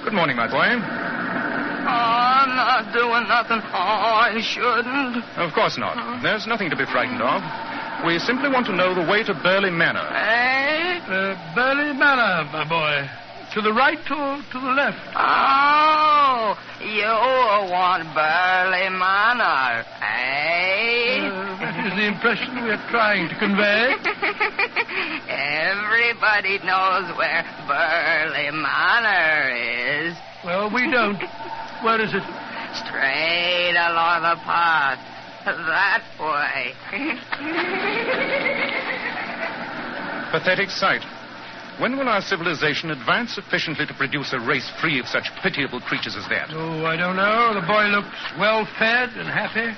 Good 0.03 0.13
morning, 0.13 0.35
my 0.35 0.47
boy. 0.47 0.67
Oh, 0.67 1.87
I'm 1.87 2.55
not 2.55 2.93
doing 2.93 3.27
nothing. 3.27 3.59
Oh, 3.71 4.27
I 4.27 4.39
shouldn't. 4.43 5.23
Of 5.37 5.53
course 5.53 5.77
not. 5.77 6.21
There's 6.21 6.47
nothing 6.47 6.69
to 6.69 6.75
be 6.75 6.85
frightened 6.85 7.21
of. 7.21 7.41
We 8.05 8.19
simply 8.19 8.49
want 8.49 8.67
to 8.67 8.75
know 8.75 8.93
the 8.93 9.09
way 9.09 9.23
to 9.23 9.33
Burley 9.33 9.71
Manor. 9.71 10.03
Eh? 10.03 10.99
Uh, 11.07 11.55
Burley 11.55 11.93
Manor, 11.97 12.43
my 12.51 12.67
boy. 12.67 13.09
To 13.53 13.61
the 13.61 13.71
right 13.73 13.99
or 14.11 14.43
to 14.51 14.59
the 14.59 14.73
left? 14.75 14.99
Oh, 15.15 16.55
you 16.79 17.07
want 17.71 18.03
Burley 18.13 18.89
Manor, 18.91 19.85
eh? 20.03 21.16
That 21.97 22.03
is 22.03 22.09
the 22.09 22.15
impression 22.15 22.63
we 22.63 22.69
are 22.69 22.89
trying 22.91 23.27
to 23.27 23.35
convey. 23.39 23.89
Everybody 25.33 26.59
knows 26.61 27.09
where 27.17 27.41
Burley 27.65 28.51
Manor 28.53 29.49
is. 30.05 30.15
Well, 30.45 30.69
we 30.71 30.91
don't. 30.91 31.17
Where 31.83 31.99
is 31.99 32.13
it? 32.13 32.21
Straight 32.85 33.73
along 33.73 34.21
the 34.21 34.37
path. 34.45 34.99
That 35.45 36.03
way. 36.21 36.75
Pathetic 40.31 40.69
sight. 40.69 41.01
When 41.81 41.97
will 41.97 42.09
our 42.09 42.21
civilization 42.21 42.91
advance 42.91 43.33
sufficiently 43.33 43.87
to 43.87 43.93
produce 43.95 44.33
a 44.33 44.39
race 44.39 44.69
free 44.79 44.99
of 44.99 45.07
such 45.07 45.25
pitiable 45.41 45.81
creatures 45.81 46.15
as 46.15 46.27
that? 46.29 46.49
Oh, 46.51 46.85
I 46.85 46.95
don't 46.95 47.15
know. 47.15 47.53
The 47.55 47.65
boy 47.65 47.85
looks 47.85 48.09
well 48.37 48.67
fed 48.77 49.09
and 49.17 49.27
happy. 49.27 49.75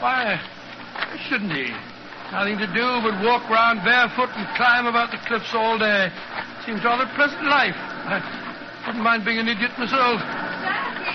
Why, 0.00 0.34
why 0.34 0.61
shouldn't 1.28 1.52
he? 1.52 1.72
Nothing 2.32 2.56
to 2.58 2.68
do 2.72 2.86
but 3.04 3.20
walk 3.20 3.44
round 3.52 3.84
barefoot 3.84 4.32
and 4.32 4.48
climb 4.56 4.86
about 4.86 5.12
the 5.12 5.20
cliffs 5.28 5.52
all 5.52 5.78
day. 5.78 6.08
Seems 6.64 6.82
rather 6.82 7.04
a 7.04 7.14
pleasant 7.14 7.44
life. 7.44 7.76
I 7.76 8.20
wouldn't 8.86 9.04
mind 9.04 9.24
being 9.24 9.38
an 9.38 9.48
idiot 9.48 9.72
myself. 9.76 10.16
Jackie! 10.16 11.12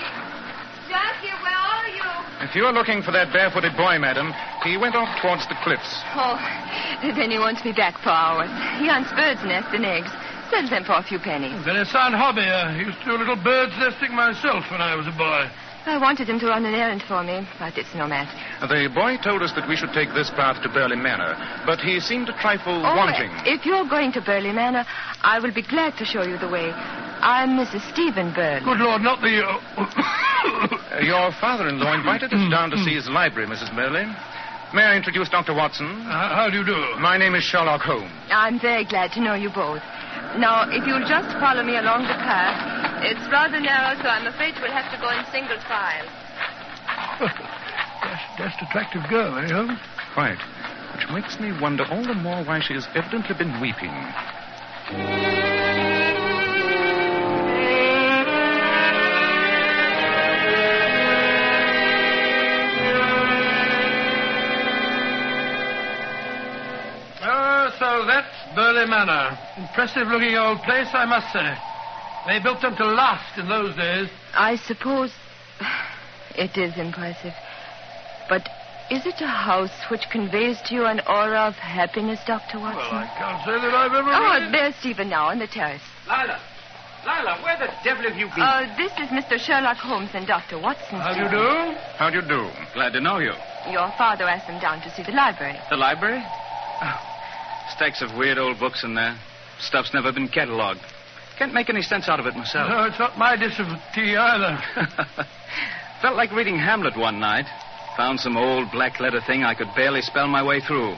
Jackie, 0.86 1.34
where 1.42 1.58
are 1.58 1.88
you? 1.90 2.06
If 2.46 2.54
you're 2.54 2.72
looking 2.72 3.02
for 3.02 3.10
that 3.10 3.32
barefooted 3.32 3.76
boy, 3.76 3.98
madam, 3.98 4.30
he 4.62 4.78
went 4.78 4.94
off 4.94 5.10
towards 5.20 5.42
the 5.50 5.58
cliffs. 5.66 5.90
Oh, 6.14 6.38
then 7.02 7.34
he 7.34 7.38
wants 7.38 7.64
me 7.64 7.72
back 7.72 7.98
for 7.98 8.14
hours. 8.14 8.48
He 8.78 8.86
hunts 8.86 9.10
birds' 9.10 9.42
nests 9.42 9.74
and 9.74 9.84
eggs. 9.84 10.10
Sells 10.54 10.70
them 10.70 10.84
for 10.84 10.94
a 10.96 11.02
few 11.02 11.18
pennies. 11.18 11.60
Very 11.64 11.84
sound 11.84 12.14
hobby. 12.14 12.46
Uh, 12.46 12.72
I 12.72 12.78
used 12.78 12.96
to 13.00 13.04
do 13.04 13.16
a 13.16 13.20
little 13.20 13.36
bird's 13.36 13.76
nesting 13.76 14.14
myself 14.14 14.64
when 14.70 14.80
I 14.80 14.94
was 14.94 15.06
a 15.06 15.12
boy. 15.12 15.50
I 15.88 15.96
wanted 15.96 16.28
him 16.28 16.38
to 16.40 16.46
run 16.46 16.64
an 16.64 16.74
errand 16.74 17.02
for 17.08 17.22
me, 17.24 17.46
but 17.58 17.76
it's 17.78 17.94
no 17.94 18.06
matter. 18.06 18.30
The 18.60 18.92
boy 18.92 19.16
told 19.24 19.42
us 19.42 19.52
that 19.56 19.68
we 19.68 19.74
should 19.76 19.92
take 19.92 20.12
this 20.12 20.28
path 20.30 20.62
to 20.62 20.68
Burley 20.68 20.96
Manor, 20.96 21.32
but 21.64 21.80
he 21.80 21.98
seemed 22.00 22.28
a 22.28 22.36
trifle 22.40 22.76
Oh, 22.84 22.96
wanting. 22.96 23.30
If 23.48 23.64
you're 23.64 23.88
going 23.88 24.12
to 24.12 24.20
Burley 24.20 24.52
Manor, 24.52 24.84
I 25.22 25.40
will 25.40 25.52
be 25.52 25.62
glad 25.62 25.96
to 25.98 26.04
show 26.04 26.22
you 26.22 26.36
the 26.38 26.48
way. 26.48 26.70
I'm 27.24 27.56
Mrs. 27.56 27.82
Stephen 27.92 28.34
Burley. 28.34 28.64
Good 28.64 28.78
Lord, 28.84 29.02
not 29.02 29.20
the. 29.20 29.40
Uh, 29.40 31.00
your 31.02 31.32
father-in-law 31.40 31.94
invited 31.94 32.32
us 32.32 32.50
down 32.50 32.70
to 32.70 32.78
see 32.84 32.94
his 32.94 33.08
library, 33.08 33.48
Mrs. 33.48 33.74
Burley. 33.74 34.04
May 34.74 34.84
I 34.84 34.96
introduce 34.96 35.30
Dr. 35.30 35.54
Watson? 35.54 35.88
How 36.04 36.28
how 36.44 36.50
do 36.50 36.58
you 36.58 36.64
do? 36.66 36.76
My 37.00 37.16
name 37.16 37.34
is 37.34 37.42
Sherlock 37.42 37.80
Holmes. 37.80 38.12
I'm 38.28 38.60
very 38.60 38.84
glad 38.84 39.12
to 39.12 39.20
know 39.20 39.32
you 39.32 39.48
both. 39.48 39.80
Now, 40.36 40.68
if 40.68 40.84
you'll 40.86 41.08
just 41.08 41.32
follow 41.40 41.64
me 41.64 41.78
along 41.80 42.02
the 42.04 42.18
path, 42.20 42.67
it's 43.02 43.20
rather 43.30 43.60
narrow, 43.60 44.00
so 44.02 44.08
I'm 44.08 44.26
afraid 44.26 44.54
we'll 44.60 44.72
have 44.72 44.90
to 44.92 45.00
go 45.00 45.10
in 45.10 45.24
single 45.30 45.58
file. 45.68 46.06
Dashed, 47.18 48.38
dashed 48.38 48.62
attractive 48.62 49.02
girl, 49.08 49.38
eh, 49.38 49.48
Holmes? 49.52 49.78
Quite. 50.14 50.38
Which 50.94 51.08
makes 51.10 51.38
me 51.38 51.52
wonder 51.60 51.84
all 51.90 52.02
the 52.02 52.14
more 52.14 52.42
why 52.44 52.60
she 52.60 52.74
has 52.74 52.86
evidently 52.94 53.34
been 53.36 53.60
weeping. 53.60 53.92
Oh, 67.22 67.70
so 67.78 68.06
that's 68.06 68.54
Burley 68.54 68.86
Manor. 68.86 69.38
Impressive 69.56 70.08
looking 70.08 70.36
old 70.36 70.62
place, 70.62 70.88
I 70.94 71.04
must 71.04 71.32
say. 71.32 71.67
They 72.26 72.40
built 72.40 72.60
them 72.60 72.76
to 72.76 72.84
last 72.84 73.38
in 73.38 73.48
those 73.48 73.74
days. 73.76 74.08
I 74.34 74.56
suppose 74.56 75.12
it 76.36 76.56
is 76.56 76.76
impressive. 76.78 77.32
But 78.28 78.48
is 78.90 79.06
it 79.06 79.20
a 79.20 79.26
house 79.26 79.72
which 79.90 80.02
conveys 80.10 80.60
to 80.66 80.74
you 80.74 80.84
an 80.86 81.00
aura 81.06 81.40
of 81.48 81.54
happiness, 81.54 82.20
Dr. 82.26 82.58
Watson? 82.58 82.80
Well, 82.80 83.04
I 83.04 83.10
can't 83.16 83.44
say 83.44 83.52
that 83.60 83.74
I've 83.74 83.92
ever. 83.92 84.10
Oh, 84.12 84.40
really- 84.40 84.52
there's 84.52 84.74
Stephen 84.76 85.08
now 85.08 85.28
on 85.28 85.38
the 85.38 85.46
terrace. 85.46 85.82
Lila. 86.06 86.40
Lila, 87.06 87.40
where 87.42 87.56
the 87.58 87.70
devil 87.84 88.02
have 88.10 88.16
you 88.18 88.26
been? 88.34 88.42
Uh, 88.42 88.74
this 88.76 88.92
is 88.98 89.08
Mr. 89.08 89.38
Sherlock 89.38 89.76
Holmes 89.76 90.10
and 90.14 90.26
Dr. 90.26 90.58
Watson. 90.58 90.98
How 90.98 91.14
do 91.14 91.22
you 91.22 91.30
do? 91.30 91.78
How 91.96 92.10
do 92.10 92.16
you 92.16 92.22
do? 92.26 92.50
Glad 92.74 92.92
to 92.94 93.00
know 93.00 93.18
you. 93.18 93.32
Your 93.70 93.92
father 93.96 94.24
asked 94.24 94.48
them 94.48 94.60
down 94.60 94.80
to 94.82 94.90
see 94.94 95.02
the 95.04 95.12
library. 95.12 95.56
The 95.70 95.76
library? 95.76 96.22
Oh, 96.82 97.00
stacks 97.76 98.02
of 98.02 98.14
weird 98.16 98.36
old 98.38 98.58
books 98.58 98.84
in 98.84 98.94
there. 98.94 99.16
Stuff's 99.60 99.94
never 99.94 100.12
been 100.12 100.28
catalogued. 100.28 100.80
Can't 101.38 101.54
make 101.54 101.70
any 101.70 101.82
sense 101.82 102.08
out 102.08 102.18
of 102.18 102.26
it 102.26 102.34
myself. 102.34 102.68
No, 102.68 102.84
it's 102.84 102.98
not 102.98 103.16
my 103.16 103.36
dish 103.36 103.60
of 103.60 103.66
tea 103.94 104.16
either. 104.16 104.58
Felt 106.02 106.16
like 106.16 106.32
reading 106.32 106.58
Hamlet 106.58 106.96
one 106.96 107.20
night. 107.20 107.46
Found 107.96 108.18
some 108.18 108.36
old 108.36 108.70
black 108.72 108.98
letter 108.98 109.20
thing 109.24 109.44
I 109.44 109.54
could 109.54 109.68
barely 109.76 110.02
spell 110.02 110.26
my 110.26 110.42
way 110.42 110.60
through. 110.60 110.96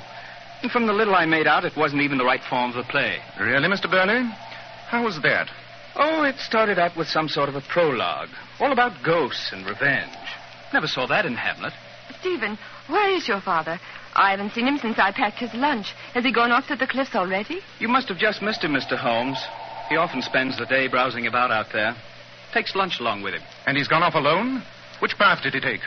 And 0.62 0.70
from 0.70 0.86
the 0.86 0.92
little 0.92 1.14
I 1.14 1.26
made 1.26 1.46
out, 1.46 1.64
it 1.64 1.76
wasn't 1.76 2.02
even 2.02 2.18
the 2.18 2.24
right 2.24 2.42
form 2.48 2.70
of 2.70 2.76
the 2.76 2.90
play. 2.90 3.18
Really, 3.38 3.68
Mr. 3.68 3.90
Burley? 3.90 4.22
How 4.88 5.04
was 5.04 5.20
that? 5.22 5.48
Oh, 5.96 6.22
it 6.22 6.36
started 6.36 6.78
out 6.78 6.96
with 6.96 7.08
some 7.08 7.28
sort 7.28 7.48
of 7.48 7.54
a 7.54 7.60
prologue. 7.60 8.28
All 8.60 8.72
about 8.72 9.02
ghosts 9.04 9.52
and 9.52 9.66
revenge. 9.66 10.16
Never 10.72 10.86
saw 10.86 11.06
that 11.06 11.26
in 11.26 11.34
Hamlet. 11.34 11.72
Stephen, 12.20 12.58
where 12.88 13.10
is 13.10 13.28
your 13.28 13.40
father? 13.40 13.78
I 14.14 14.30
haven't 14.30 14.52
seen 14.52 14.66
him 14.66 14.78
since 14.78 14.98
I 14.98 15.12
packed 15.12 15.38
his 15.38 15.52
lunch. 15.54 15.92
Has 16.14 16.24
he 16.24 16.32
gone 16.32 16.50
off 16.50 16.66
to 16.68 16.76
the 16.76 16.86
cliffs 16.86 17.14
already? 17.14 17.60
You 17.78 17.88
must 17.88 18.08
have 18.08 18.18
just 18.18 18.42
missed 18.42 18.64
him, 18.64 18.72
Mr. 18.72 18.96
Holmes. 18.98 19.38
He 19.90 19.96
often 19.96 20.22
spends 20.22 20.56
the 20.56 20.66
day 20.66 20.86
browsing 20.86 21.26
about 21.26 21.50
out 21.50 21.66
there. 21.72 21.96
Takes 22.54 22.76
lunch 22.76 23.00
along 23.00 23.22
with 23.22 23.34
him. 23.34 23.42
And 23.66 23.76
he's 23.76 23.88
gone 23.88 24.04
off 24.04 24.14
alone? 24.14 24.62
Which 25.00 25.18
path 25.18 25.42
did 25.42 25.52
he 25.52 25.60
take? 25.60 25.80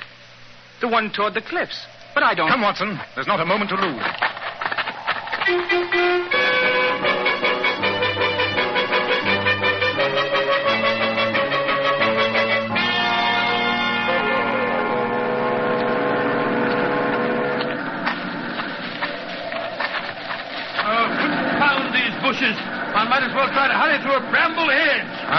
The 0.82 0.90
one 0.90 1.10
toward 1.16 1.34
the 1.36 1.42
cliffs. 1.42 1.86
But 2.14 2.22
I 2.22 2.36
don't. 2.36 2.50
Come, 2.50 2.62
Watson. 2.62 3.00
There's 3.16 3.28
not 3.28 3.40
a 3.40 3.46
moment 3.46 3.70
to 3.70 3.78
lose. 3.78 4.04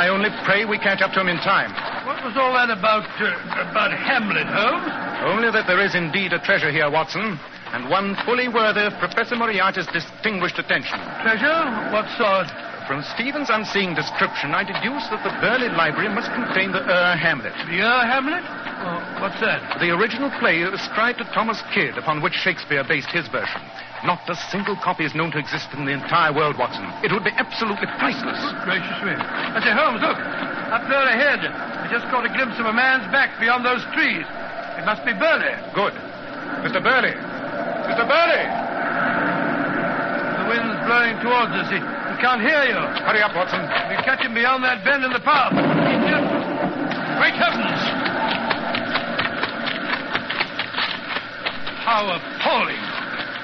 I 0.05 0.13
only 0.13 0.29
pray 0.45 0.67
we 0.69 0.77
catch 0.77 1.01
up 1.01 1.17
to 1.17 1.21
him 1.25 1.33
in 1.33 1.41
time. 1.41 1.73
What 2.05 2.21
was 2.21 2.37
all 2.37 2.53
that 2.53 2.69
about, 2.69 3.09
uh, 3.17 3.73
about 3.73 3.89
Hamlet, 3.89 4.45
Holmes? 4.45 4.93
Only 5.25 5.49
that 5.49 5.65
there 5.65 5.81
is 5.81 5.97
indeed 5.97 6.37
a 6.37 6.39
treasure 6.45 6.69
here, 6.69 6.93
Watson, 6.93 7.41
and 7.73 7.89
one 7.89 8.13
fully 8.29 8.53
worthy 8.53 8.85
of 8.85 8.93
Professor 9.01 9.33
Moriarty's 9.33 9.89
distinguished 9.89 10.61
attention. 10.61 11.01
Treasure? 11.25 11.57
What 11.89 12.05
sort? 12.21 12.53
From 12.87 13.01
Stephen's 13.17 13.49
unseeing 13.49 13.97
description, 13.97 14.53
I 14.53 14.61
deduce 14.61 15.09
that 15.09 15.25
the 15.25 15.33
Burley 15.41 15.73
Library 15.73 16.13
must 16.13 16.29
contain 16.37 16.69
the 16.69 16.85
Ur 16.85 17.17
Hamlet. 17.17 17.57
The 17.65 17.81
Ur 17.81 18.05
Hamlet? 18.05 18.45
Oh, 18.45 19.01
what's 19.25 19.41
that? 19.41 19.81
The 19.81 19.89
original 19.89 20.29
play 20.37 20.61
ascribed 20.69 21.17
to 21.25 21.27
Thomas 21.33 21.65
Kyd, 21.73 21.97
upon 21.97 22.21
which 22.21 22.37
Shakespeare 22.37 22.85
based 22.85 23.09
his 23.09 23.25
version. 23.33 23.65
Not 24.05 24.21
a 24.29 24.37
single 24.53 24.77
copy 24.77 25.09
is 25.09 25.17
known 25.17 25.33
to 25.33 25.41
exist 25.41 25.73
in 25.73 25.89
the 25.89 25.97
entire 25.97 26.29
world, 26.37 26.61
Watson. 26.61 26.85
It 27.01 27.09
would 27.09 27.25
be 27.25 27.33
absolutely 27.41 27.89
priceless. 27.97 28.37
Good 28.37 28.69
Gracious 28.69 29.01
me. 29.01 29.17
I 29.17 29.65
say, 29.65 29.73
Holmes, 29.73 30.05
look. 30.05 30.21
Up 30.21 30.85
there 30.85 31.09
ahead. 31.09 31.41
I 31.41 31.89
just 31.89 32.05
caught 32.13 32.29
a 32.29 32.33
glimpse 32.37 32.61
of 32.61 32.69
a 32.69 32.77
man's 32.77 33.09
back 33.09 33.33
beyond 33.41 33.65
those 33.65 33.81
trees. 33.97 34.29
It 34.77 34.85
must 34.85 35.01
be 35.09 35.17
Burley. 35.17 35.57
Good. 35.73 35.97
Mr. 36.61 36.85
Burley. 36.85 37.17
Mr. 37.17 38.05
Burley! 38.05 38.45
The 40.37 40.45
wind's 40.53 40.77
blowing 40.85 41.17
towards 41.25 41.53
us. 41.57 41.73
He, 41.73 41.81
he 42.15 42.23
can't 42.23 42.41
hear 42.41 42.63
you. 42.71 42.79
Hurry 43.03 43.23
up, 43.23 43.35
Watson. 43.35 43.61
We 43.91 43.99
catch 44.07 44.23
him 44.23 44.35
beyond 44.35 44.63
that 44.63 44.85
bend 44.85 45.03
in 45.03 45.11
the 45.11 45.21
path. 45.21 45.51
He 45.51 45.95
just... 46.07 46.31
Great 47.19 47.35
heavens! 47.35 47.81
How 51.83 52.07
appalling. 52.15 52.83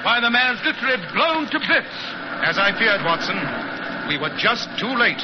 Why, 0.03 0.19
the 0.19 0.31
man's 0.31 0.59
literally 0.63 0.97
blown 1.13 1.51
to 1.51 1.59
bits. 1.59 1.95
As 2.47 2.57
I 2.57 2.71
feared, 2.79 3.03
Watson, 3.03 3.37
we 4.07 4.17
were 4.17 4.33
just 4.39 4.67
too 4.79 4.95
late. 4.95 5.19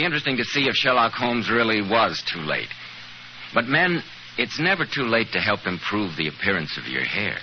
Be 0.00 0.06
interesting 0.06 0.38
to 0.38 0.44
see 0.44 0.66
if 0.66 0.74
Sherlock 0.76 1.12
Holmes 1.12 1.50
really 1.50 1.82
was 1.82 2.22
too 2.32 2.40
late. 2.40 2.70
But, 3.52 3.66
men, 3.66 4.02
it's 4.38 4.58
never 4.58 4.86
too 4.86 5.02
late 5.02 5.30
to 5.32 5.40
help 5.40 5.66
improve 5.66 6.16
the 6.16 6.28
appearance 6.28 6.78
of 6.78 6.86
your 6.86 7.04
hair. 7.04 7.36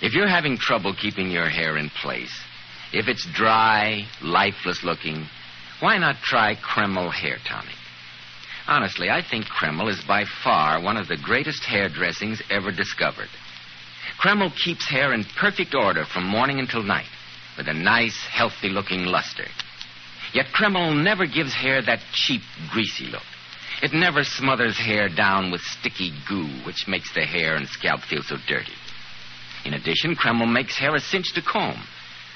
If 0.00 0.12
you're 0.12 0.28
having 0.28 0.56
trouble 0.56 0.94
keeping 0.94 1.32
your 1.32 1.48
hair 1.48 1.76
in 1.76 1.90
place, 1.90 2.32
if 2.92 3.08
it's 3.08 3.26
dry, 3.34 4.06
lifeless 4.22 4.84
looking, 4.84 5.26
why 5.80 5.98
not 5.98 6.22
try 6.22 6.54
Kreml 6.54 7.12
Hair 7.12 7.38
Tonic? 7.48 7.74
Honestly, 8.68 9.10
I 9.10 9.20
think 9.28 9.46
Kreml 9.46 9.90
is 9.90 10.00
by 10.06 10.26
far 10.44 10.80
one 10.80 10.96
of 10.96 11.08
the 11.08 11.16
greatest 11.16 11.64
hair 11.64 11.88
dressings 11.88 12.40
ever 12.50 12.70
discovered. 12.70 13.30
Kreml 14.22 14.54
keeps 14.64 14.88
hair 14.88 15.12
in 15.12 15.24
perfect 15.40 15.74
order 15.74 16.04
from 16.04 16.24
morning 16.24 16.60
until 16.60 16.84
night, 16.84 17.10
with 17.58 17.66
a 17.66 17.74
nice, 17.74 18.28
healthy 18.30 18.68
looking 18.68 19.06
luster. 19.06 19.46
Yet 20.34 20.46
Kreml 20.52 21.00
never 21.00 21.26
gives 21.26 21.54
hair 21.54 21.80
that 21.82 22.00
cheap, 22.12 22.42
greasy 22.72 23.06
look. 23.06 23.22
It 23.82 23.92
never 23.92 24.24
smothers 24.24 24.76
hair 24.76 25.08
down 25.08 25.52
with 25.52 25.60
sticky 25.60 26.12
goo, 26.28 26.48
which 26.66 26.88
makes 26.88 27.12
the 27.14 27.24
hair 27.24 27.54
and 27.54 27.68
scalp 27.68 28.00
feel 28.00 28.22
so 28.22 28.36
dirty. 28.48 28.74
In 29.64 29.74
addition, 29.74 30.16
Kreml 30.16 30.52
makes 30.52 30.76
hair 30.76 30.94
a 30.94 31.00
cinch 31.00 31.32
to 31.34 31.42
comb. 31.42 31.78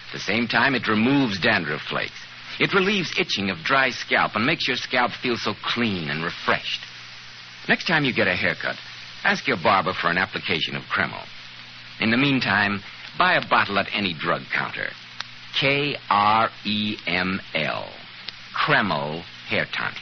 At 0.06 0.12
the 0.12 0.20
same 0.20 0.46
time, 0.46 0.76
it 0.76 0.86
removes 0.86 1.40
dandruff 1.40 1.82
flakes. 1.82 2.20
It 2.60 2.72
relieves 2.72 3.18
itching 3.18 3.50
of 3.50 3.64
dry 3.64 3.90
scalp 3.90 4.36
and 4.36 4.46
makes 4.46 4.66
your 4.66 4.76
scalp 4.76 5.12
feel 5.12 5.36
so 5.36 5.54
clean 5.62 6.08
and 6.08 6.22
refreshed. 6.22 6.80
Next 7.68 7.86
time 7.86 8.04
you 8.04 8.12
get 8.14 8.28
a 8.28 8.34
haircut, 8.34 8.76
ask 9.24 9.46
your 9.46 9.58
barber 9.62 9.92
for 9.92 10.08
an 10.08 10.18
application 10.18 10.76
of 10.76 10.84
Kreml. 10.84 11.24
In 12.00 12.10
the 12.10 12.16
meantime, 12.16 12.80
buy 13.18 13.34
a 13.34 13.48
bottle 13.48 13.78
at 13.78 13.88
any 13.92 14.14
drug 14.14 14.42
counter. 14.52 14.90
K 15.58 15.96
R 16.10 16.50
E 16.64 16.96
M 17.06 17.40
L. 17.54 17.88
Kreml 18.54 19.22
Hair 19.48 19.66
Tonic. 19.72 19.98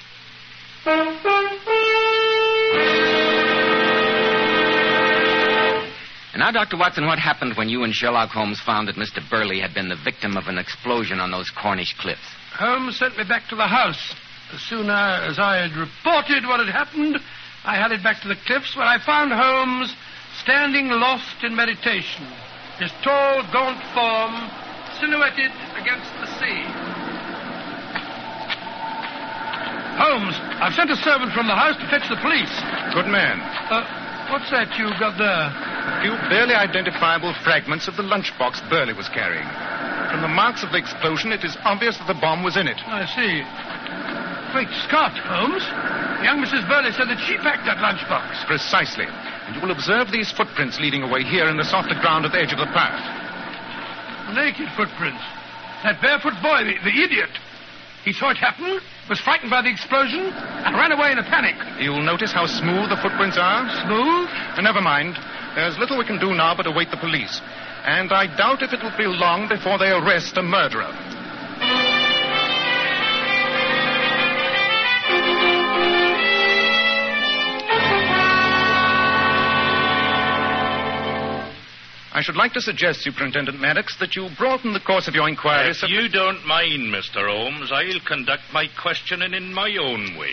And 6.33 6.41
now, 6.41 6.50
Dr. 6.53 6.76
Watson, 6.76 7.07
what 7.07 7.19
happened 7.19 7.57
when 7.57 7.69
you 7.69 7.83
and 7.83 7.95
Sherlock 7.95 8.31
Holmes 8.31 8.61
found 8.61 8.88
that 8.88 8.97
Mr. 8.97 9.23
Burley 9.31 9.59
had 9.59 9.73
been 9.73 9.88
the 9.88 9.97
victim 9.97 10.37
of 10.37 10.49
an 10.49 10.59
explosion 10.59 11.19
on 11.19 11.31
those 11.31 11.50
Cornish 11.50 11.95
cliffs? 11.99 12.21
Holmes 12.53 12.99
sent 12.99 13.17
me 13.17 13.25
back 13.25 13.49
to 13.49 13.57
the 13.57 13.67
house. 13.67 14.15
As 14.53 14.61
soon 14.61 14.91
as 14.91 15.38
I 15.38 15.57
had 15.67 15.76
reported 15.76 16.47
what 16.47 16.61
had 16.61 16.69
happened, 16.69 17.19
I 17.65 17.76
hurried 17.76 18.03
back 18.03 18.21
to 18.23 18.29
the 18.29 18.37
cliffs 18.47 18.76
where 18.76 18.87
I 18.87 18.99
found 19.05 19.33
Holmes 19.33 19.95
standing 20.43 20.88
lost 20.88 21.43
in 21.43 21.57
meditation, 21.57 22.26
his 22.79 22.93
tall, 23.03 23.43
gaunt 23.53 23.82
form 23.95 24.66
silhouetted 25.00 25.52
against 25.76 26.11
the 26.21 26.28
sea. 26.41 26.61
Holmes, 29.97 30.37
I've 30.61 30.76
sent 30.76 30.93
a 30.93 31.00
servant 31.00 31.32
from 31.32 31.49
the 31.49 31.56
house 31.56 31.76
to 31.80 31.87
fetch 31.89 32.04
the 32.13 32.21
police. 32.21 32.52
Good 32.93 33.09
man. 33.09 33.41
Uh, 33.73 33.80
what's 34.28 34.52
that 34.52 34.69
you've 34.76 35.00
got 35.00 35.17
there? 35.17 35.49
A 35.49 36.04
few 36.04 36.13
barely 36.28 36.52
identifiable 36.52 37.32
fragments 37.41 37.89
of 37.89 37.97
the 37.97 38.04
lunchbox 38.04 38.61
Burley 38.69 38.93
was 38.93 39.09
carrying. 39.09 39.49
From 40.13 40.21
the 40.21 40.28
marks 40.28 40.61
of 40.61 40.71
the 40.73 40.78
explosion, 40.78 41.32
it 41.32 41.45
is 41.45 41.56
obvious 41.65 41.97
that 41.97 42.06
the 42.06 42.21
bomb 42.21 42.45
was 42.45 42.61
in 42.61 42.69
it. 42.69 42.76
I 42.85 43.09
see. 43.09 43.41
Great 44.52 44.73
Scott, 44.85 45.17
Holmes. 45.17 45.65
Young 46.25 46.45
Mrs. 46.45 46.69
Burley 46.69 46.93
said 46.93 47.09
that 47.09 47.21
she 47.25 47.37
packed 47.41 47.65
that 47.65 47.80
lunchbox. 47.80 48.45
Precisely. 48.47 49.09
And 49.09 49.56
you 49.56 49.61
will 49.65 49.73
observe 49.73 50.13
these 50.13 50.32
footprints 50.32 50.80
leading 50.80 51.02
away 51.04 51.25
here 51.25 51.49
in 51.49 51.56
the 51.56 51.65
softer 51.65 51.97
ground 52.04 52.25
at 52.25 52.32
the 52.32 52.41
edge 52.41 52.52
of 52.52 52.61
the 52.61 52.69
path. 52.76 53.25
Naked 54.34 54.69
footprints. 54.76 55.23
That 55.84 56.00
barefoot 56.02 56.34
boy, 56.43 56.65
the, 56.65 56.75
the 56.82 56.97
idiot. 57.04 57.30
He 58.04 58.12
saw 58.12 58.30
it 58.30 58.36
happen, 58.36 58.80
was 59.08 59.21
frightened 59.21 59.50
by 59.50 59.62
the 59.62 59.71
explosion, 59.71 60.30
and 60.30 60.75
ran 60.76 60.93
away 60.93 61.10
in 61.10 61.19
a 61.19 61.23
panic. 61.23 61.56
You'll 61.80 62.02
notice 62.02 62.32
how 62.32 62.47
smooth 62.47 62.91
the 62.91 62.99
footprints 63.02 63.36
are. 63.39 63.67
Smooth? 63.86 64.28
Uh, 64.30 64.62
never 64.62 64.80
mind. 64.80 65.19
There's 65.54 65.78
little 65.78 65.99
we 65.99 66.04
can 66.04 66.19
do 66.21 66.34
now 66.34 66.54
but 66.54 66.67
await 66.67 66.91
the 66.91 66.99
police. 66.99 67.41
And 67.86 68.12
I 68.12 68.26
doubt 68.36 68.62
if 68.62 68.73
it 68.73 68.82
will 68.82 68.97
be 68.97 69.06
long 69.06 69.49
before 69.49 69.78
they 69.78 69.91
arrest 69.91 70.36
a 70.36 70.43
murderer. 70.43 70.91
I 82.17 82.23
should 82.23 82.37
like 82.37 82.55
to 82.55 82.63
suggest, 82.63 83.02
Superintendent 83.02 83.61
Maddox, 83.61 83.99
that 84.00 84.17
you 84.17 84.31
broaden 84.39 84.73
the 84.73 84.81
course 84.81 85.07
of 85.07 85.15
your 85.15 85.29
inquiry. 85.29 85.69
If 85.69 85.83
you 85.87 86.09
don't 86.09 86.47
mind, 86.47 86.89
Mr. 86.89 87.29
Holmes, 87.29 87.71
I'll 87.71 88.00
conduct 88.09 88.43
my 88.55 88.69
questioning 88.81 89.35
in 89.35 89.52
my 89.52 89.76
own 89.76 90.17
way. 90.17 90.33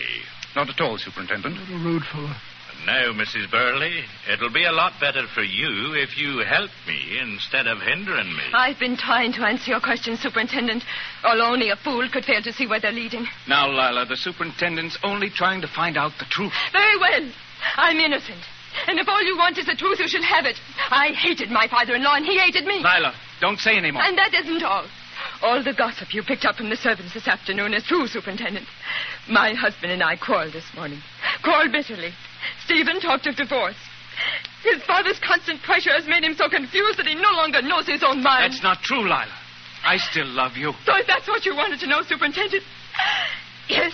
Not 0.56 0.70
at 0.70 0.80
all, 0.80 0.96
Superintendent. 0.96 1.58
A 1.58 1.60
little 1.60 1.84
rude 1.84 2.04
fellow. 2.04 2.32
And 2.32 2.86
now, 2.86 3.12
Mrs. 3.12 3.50
Burley, 3.50 4.00
it'll 4.32 4.50
be 4.50 4.64
a 4.64 4.72
lot 4.72 4.94
better 4.98 5.26
for 5.34 5.42
you 5.42 5.92
if 5.92 6.16
you 6.16 6.38
help 6.38 6.70
me 6.88 7.18
instead 7.20 7.66
of 7.66 7.82
hindering 7.82 8.32
me. 8.32 8.44
I've 8.54 8.78
been 8.78 8.96
trying 8.96 9.34
to 9.34 9.42
answer 9.44 9.70
your 9.72 9.80
question, 9.80 10.16
Superintendent. 10.16 10.84
Although 11.22 11.52
only 11.52 11.68
a 11.68 11.76
fool 11.76 12.08
could 12.10 12.24
fail 12.24 12.40
to 12.44 12.52
see 12.54 12.66
where 12.66 12.80
they're 12.80 12.92
leading. 12.92 13.26
Now, 13.46 13.68
Lila, 13.68 14.06
the 14.08 14.16
superintendent's 14.16 14.96
only 15.04 15.28
trying 15.28 15.60
to 15.60 15.68
find 15.68 15.98
out 15.98 16.12
the 16.18 16.24
truth. 16.30 16.54
Very 16.72 16.96
well. 16.96 17.30
I'm 17.76 17.98
innocent. 17.98 18.40
And 18.86 18.98
if 18.98 19.08
all 19.08 19.22
you 19.22 19.36
want 19.36 19.58
is 19.58 19.66
the 19.66 19.74
truth, 19.76 19.98
you 20.00 20.08
shall 20.08 20.22
have 20.22 20.46
it. 20.46 20.56
I 20.90 21.12
hated 21.14 21.50
my 21.50 21.68
father-in-law, 21.68 22.16
and 22.16 22.24
he 22.26 22.38
hated 22.38 22.64
me. 22.64 22.76
Lila, 22.78 23.14
don't 23.40 23.58
say 23.58 23.76
any 23.76 23.90
more. 23.90 24.02
And 24.02 24.18
that 24.18 24.34
isn't 24.34 24.62
all. 24.62 24.86
All 25.42 25.62
the 25.62 25.74
gossip 25.74 26.14
you 26.14 26.22
picked 26.22 26.44
up 26.44 26.56
from 26.56 26.70
the 26.70 26.76
servants 26.76 27.14
this 27.14 27.28
afternoon 27.28 27.74
is 27.74 27.84
true, 27.84 28.06
Superintendent. 28.06 28.66
My 29.28 29.54
husband 29.54 29.92
and 29.92 30.02
I 30.02 30.16
quarreled 30.16 30.52
this 30.52 30.66
morning. 30.74 31.00
Quarreled 31.42 31.72
bitterly. 31.72 32.12
Stephen 32.64 33.00
talked 33.00 33.26
of 33.26 33.36
divorce. 33.36 33.76
His 34.62 34.82
father's 34.84 35.18
constant 35.18 35.62
pressure 35.62 35.92
has 35.92 36.06
made 36.06 36.24
him 36.24 36.34
so 36.34 36.48
confused 36.48 36.98
that 36.98 37.06
he 37.06 37.14
no 37.14 37.30
longer 37.32 37.62
knows 37.62 37.86
his 37.86 38.02
own 38.02 38.22
mind. 38.22 38.52
That's 38.52 38.62
not 38.62 38.82
true, 38.82 39.02
Lila. 39.02 39.28
I 39.84 39.98
still 39.98 40.26
love 40.26 40.56
you. 40.56 40.72
So 40.86 40.96
if 40.96 41.06
that's 41.06 41.28
what 41.28 41.44
you 41.44 41.54
wanted 41.54 41.80
to 41.80 41.86
know, 41.86 42.02
Superintendent. 42.02 42.62
Yes. 43.68 43.92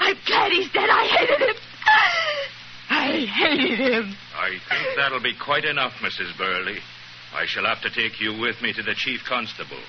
I'm 0.00 0.16
glad 0.26 0.52
he's 0.52 0.70
dead. 0.72 0.88
I 0.88 1.04
hated 1.04 1.40
him. 1.48 1.56
I 3.04 3.26
hate 3.26 3.78
him. 3.78 4.16
I 4.34 4.50
think 4.68 4.96
that'll 4.96 5.20
be 5.22 5.34
quite 5.36 5.64
enough, 5.64 5.92
Mrs. 6.00 6.36
Burley. 6.38 6.78
I 7.34 7.46
shall 7.46 7.64
have 7.64 7.82
to 7.82 7.90
take 7.90 8.20
you 8.20 8.38
with 8.40 8.62
me 8.62 8.72
to 8.72 8.82
the 8.82 8.94
chief 8.94 9.20
constable. 9.28 9.80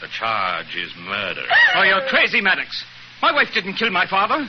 The 0.00 0.08
charge 0.08 0.76
is 0.76 0.92
murder. 0.98 1.44
Oh, 1.74 1.82
you're 1.82 2.06
crazy, 2.08 2.40
Maddox. 2.40 2.84
My 3.22 3.32
wife 3.32 3.48
didn't 3.54 3.74
kill 3.74 3.90
my 3.90 4.06
father. 4.06 4.46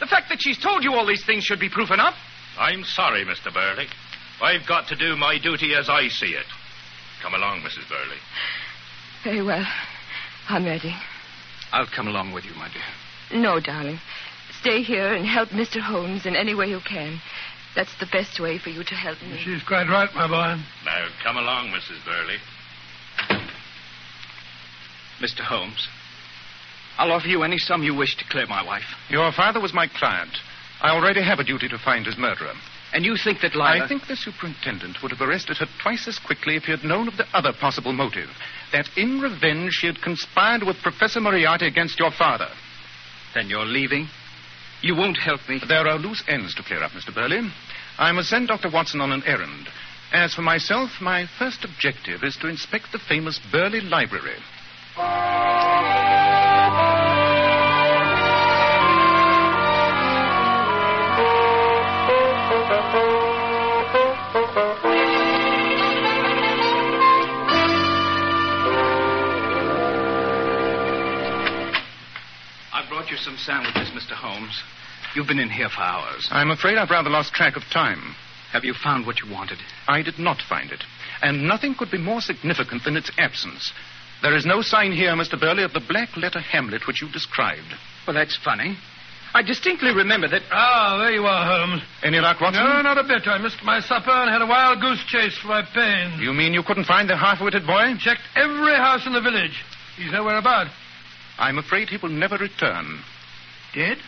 The 0.00 0.06
fact 0.06 0.28
that 0.30 0.40
she's 0.40 0.58
told 0.58 0.82
you 0.82 0.94
all 0.94 1.06
these 1.06 1.24
things 1.24 1.44
should 1.44 1.60
be 1.60 1.68
proof 1.68 1.90
enough. 1.90 2.14
I'm 2.58 2.82
sorry, 2.84 3.24
Mr. 3.24 3.52
Burley. 3.52 3.86
I've 4.42 4.66
got 4.66 4.88
to 4.88 4.96
do 4.96 5.16
my 5.16 5.38
duty 5.38 5.74
as 5.74 5.88
I 5.88 6.08
see 6.08 6.34
it. 6.34 6.46
Come 7.22 7.34
along, 7.34 7.60
Mrs. 7.60 7.88
Burley. 7.88 8.18
Very 9.24 9.42
well. 9.42 9.66
I'm 10.48 10.64
ready. 10.64 10.94
I'll 11.72 11.86
come 11.86 12.08
along 12.08 12.32
with 12.32 12.44
you, 12.44 12.54
my 12.54 12.68
dear. 12.68 13.40
No, 13.40 13.60
darling. 13.60 14.00
Stay 14.60 14.82
here 14.82 15.12
and 15.12 15.26
help 15.26 15.50
Mr. 15.50 15.80
Holmes 15.80 16.26
in 16.26 16.34
any 16.34 16.54
way 16.54 16.66
you 16.68 16.80
can. 16.88 17.20
That's 17.76 17.94
the 18.00 18.06
best 18.10 18.40
way 18.40 18.58
for 18.58 18.70
you 18.70 18.82
to 18.82 18.94
help 18.94 19.20
me. 19.22 19.40
She's 19.44 19.62
quite 19.62 19.88
right, 19.88 20.08
my 20.14 20.26
boy. 20.26 20.60
Now, 20.84 21.08
come 21.22 21.36
along, 21.36 21.68
Mrs. 21.70 22.04
Burley. 22.04 22.38
Mr. 25.20 25.40
Holmes, 25.40 25.88
I'll 26.96 27.12
offer 27.12 27.28
you 27.28 27.42
any 27.42 27.58
sum 27.58 27.82
you 27.82 27.94
wish 27.94 28.16
to 28.16 28.24
clear 28.30 28.46
my 28.46 28.64
wife. 28.64 28.84
Your 29.08 29.30
father 29.32 29.60
was 29.60 29.72
my 29.74 29.86
client. 29.86 30.36
I 30.80 30.90
already 30.90 31.22
have 31.22 31.38
a 31.38 31.44
duty 31.44 31.68
to 31.68 31.78
find 31.78 32.06
his 32.06 32.18
murderer. 32.18 32.52
And 32.92 33.04
you 33.04 33.16
think 33.16 33.40
that 33.42 33.54
Lila... 33.54 33.84
I 33.84 33.88
think 33.88 34.06
the 34.06 34.16
superintendent 34.16 34.98
would 35.02 35.12
have 35.12 35.20
arrested 35.20 35.58
her 35.58 35.66
twice 35.82 36.08
as 36.08 36.18
quickly 36.18 36.56
if 36.56 36.64
he 36.64 36.72
had 36.72 36.84
known 36.84 37.06
of 37.06 37.16
the 37.16 37.26
other 37.34 37.52
possible 37.52 37.92
motive. 37.92 38.30
That 38.72 38.88
in 38.96 39.20
revenge 39.20 39.74
she 39.74 39.86
had 39.86 40.00
conspired 40.00 40.62
with 40.62 40.82
Professor 40.82 41.20
Moriarty 41.20 41.66
against 41.66 41.98
your 41.98 42.10
father. 42.10 42.48
Then 43.34 43.48
you're 43.48 43.66
leaving? 43.66 44.08
You 44.80 44.94
won't 44.94 45.18
help 45.18 45.40
me? 45.48 45.60
There 45.66 45.86
are 45.86 45.98
loose 45.98 46.22
ends 46.28 46.54
to 46.54 46.62
clear 46.62 46.82
up, 46.82 46.92
Mr. 46.92 47.14
Burley. 47.14 47.40
I 47.98 48.12
must 48.12 48.28
send 48.28 48.48
Dr. 48.48 48.70
Watson 48.70 49.00
on 49.00 49.12
an 49.12 49.24
errand. 49.26 49.68
As 50.12 50.34
for 50.34 50.42
myself, 50.42 50.90
my 51.00 51.26
first 51.38 51.64
objective 51.64 52.22
is 52.22 52.36
to 52.36 52.48
inspect 52.48 52.92
the 52.92 52.98
famous 52.98 53.40
Burley 53.50 53.80
Library. 53.80 54.38
You 73.18 73.24
some 73.24 73.36
sandwiches, 73.38 73.90
Mr. 73.90 74.12
Holmes. 74.12 74.62
You've 75.14 75.26
been 75.26 75.38
in 75.38 75.50
here 75.50 75.68
for 75.68 75.80
hours. 75.80 76.28
I'm 76.30 76.50
afraid 76.50 76.76
I've 76.76 76.90
rather 76.90 77.10
lost 77.10 77.32
track 77.32 77.56
of 77.56 77.62
time. 77.72 78.14
Have 78.52 78.64
you 78.64 78.74
found 78.74 79.06
what 79.06 79.20
you 79.20 79.30
wanted? 79.30 79.58
I 79.86 80.02
did 80.02 80.18
not 80.18 80.40
find 80.48 80.70
it. 80.70 80.82
And 81.22 81.46
nothing 81.46 81.74
could 81.74 81.90
be 81.90 81.98
more 81.98 82.20
significant 82.20 82.84
than 82.84 82.96
its 82.96 83.10
absence. 83.18 83.72
There 84.22 84.36
is 84.36 84.46
no 84.46 84.62
sign 84.62 84.92
here, 84.92 85.12
Mr. 85.12 85.38
Burley, 85.38 85.62
of 85.62 85.72
the 85.72 85.84
black 85.86 86.16
letter 86.16 86.40
Hamlet 86.40 86.86
which 86.86 87.02
you 87.02 87.10
described. 87.10 87.74
Well, 88.06 88.14
that's 88.14 88.38
funny. 88.44 88.76
I 89.34 89.42
distinctly 89.42 89.92
remember 89.92 90.28
that. 90.28 90.42
Ah, 90.50 90.96
there 90.98 91.12
you 91.12 91.26
are, 91.26 91.44
Holmes. 91.44 91.82
Any 92.02 92.18
luck, 92.18 92.40
Watson? 92.40 92.64
No, 92.64 92.80
not 92.82 92.98
a 92.98 93.04
bit. 93.04 93.26
I 93.26 93.38
missed 93.38 93.62
my 93.62 93.80
supper 93.80 94.10
and 94.10 94.30
had 94.30 94.42
a 94.42 94.46
wild 94.46 94.80
goose 94.80 95.04
chase 95.06 95.36
for 95.38 95.48
my 95.48 95.62
pains. 95.74 96.20
You 96.20 96.32
mean 96.32 96.54
you 96.54 96.62
couldn't 96.62 96.86
find 96.86 97.08
the 97.08 97.16
half-witted 97.16 97.66
boy? 97.66 97.94
Checked 98.00 98.22
every 98.36 98.74
house 98.76 99.06
in 99.06 99.12
the 99.12 99.20
village. 99.20 99.62
He's 99.96 100.12
nowhere 100.12 100.38
about. 100.38 100.68
I'm 101.38 101.58
afraid 101.58 101.88
he 101.88 101.96
will 101.96 102.10
never 102.10 102.36
return. 102.36 103.00
Dead? 103.74 103.98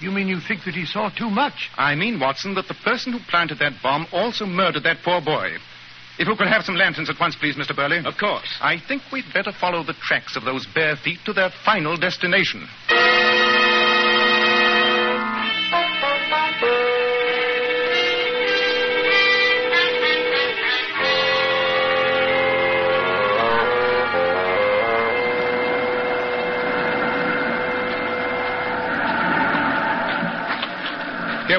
You 0.00 0.10
mean 0.10 0.28
you 0.28 0.40
think 0.40 0.64
that 0.64 0.74
he 0.74 0.86
saw 0.86 1.10
too 1.10 1.28
much? 1.28 1.70
I 1.76 1.94
mean, 1.94 2.18
Watson, 2.18 2.54
that 2.54 2.68
the 2.68 2.74
person 2.82 3.12
who 3.12 3.18
planted 3.28 3.58
that 3.58 3.82
bomb 3.82 4.06
also 4.12 4.46
murdered 4.46 4.84
that 4.84 5.02
poor 5.04 5.20
boy. 5.20 5.56
If 6.18 6.26
you 6.26 6.36
could 6.36 6.48
have 6.48 6.64
some 6.64 6.74
lanterns 6.74 7.10
at 7.10 7.20
once, 7.20 7.36
please, 7.36 7.56
Mr. 7.56 7.76
Burley. 7.76 7.98
Of 8.04 8.16
course. 8.18 8.58
I 8.60 8.76
think 8.78 9.02
we'd 9.12 9.24
better 9.32 9.52
follow 9.52 9.82
the 9.82 9.94
tracks 9.94 10.36
of 10.36 10.44
those 10.44 10.66
bare 10.74 10.96
feet 10.96 11.18
to 11.26 11.32
their 11.32 11.50
final 11.64 11.96
destination. 11.96 12.66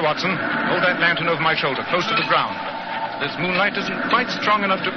Here, 0.02 0.10
Watson. 0.10 0.34
Hold 0.34 0.82
that 0.82 0.98
lantern 0.98 1.30
over 1.30 1.38
my 1.38 1.54
shoulder, 1.54 1.86
close 1.86 2.02
to 2.10 2.18
the 2.18 2.26
ground. 2.26 2.58
This 3.22 3.30
moonlight 3.38 3.78
isn't 3.78 4.10
quite 4.10 4.26
strong 4.34 4.66
enough 4.66 4.82
to. 4.82 4.90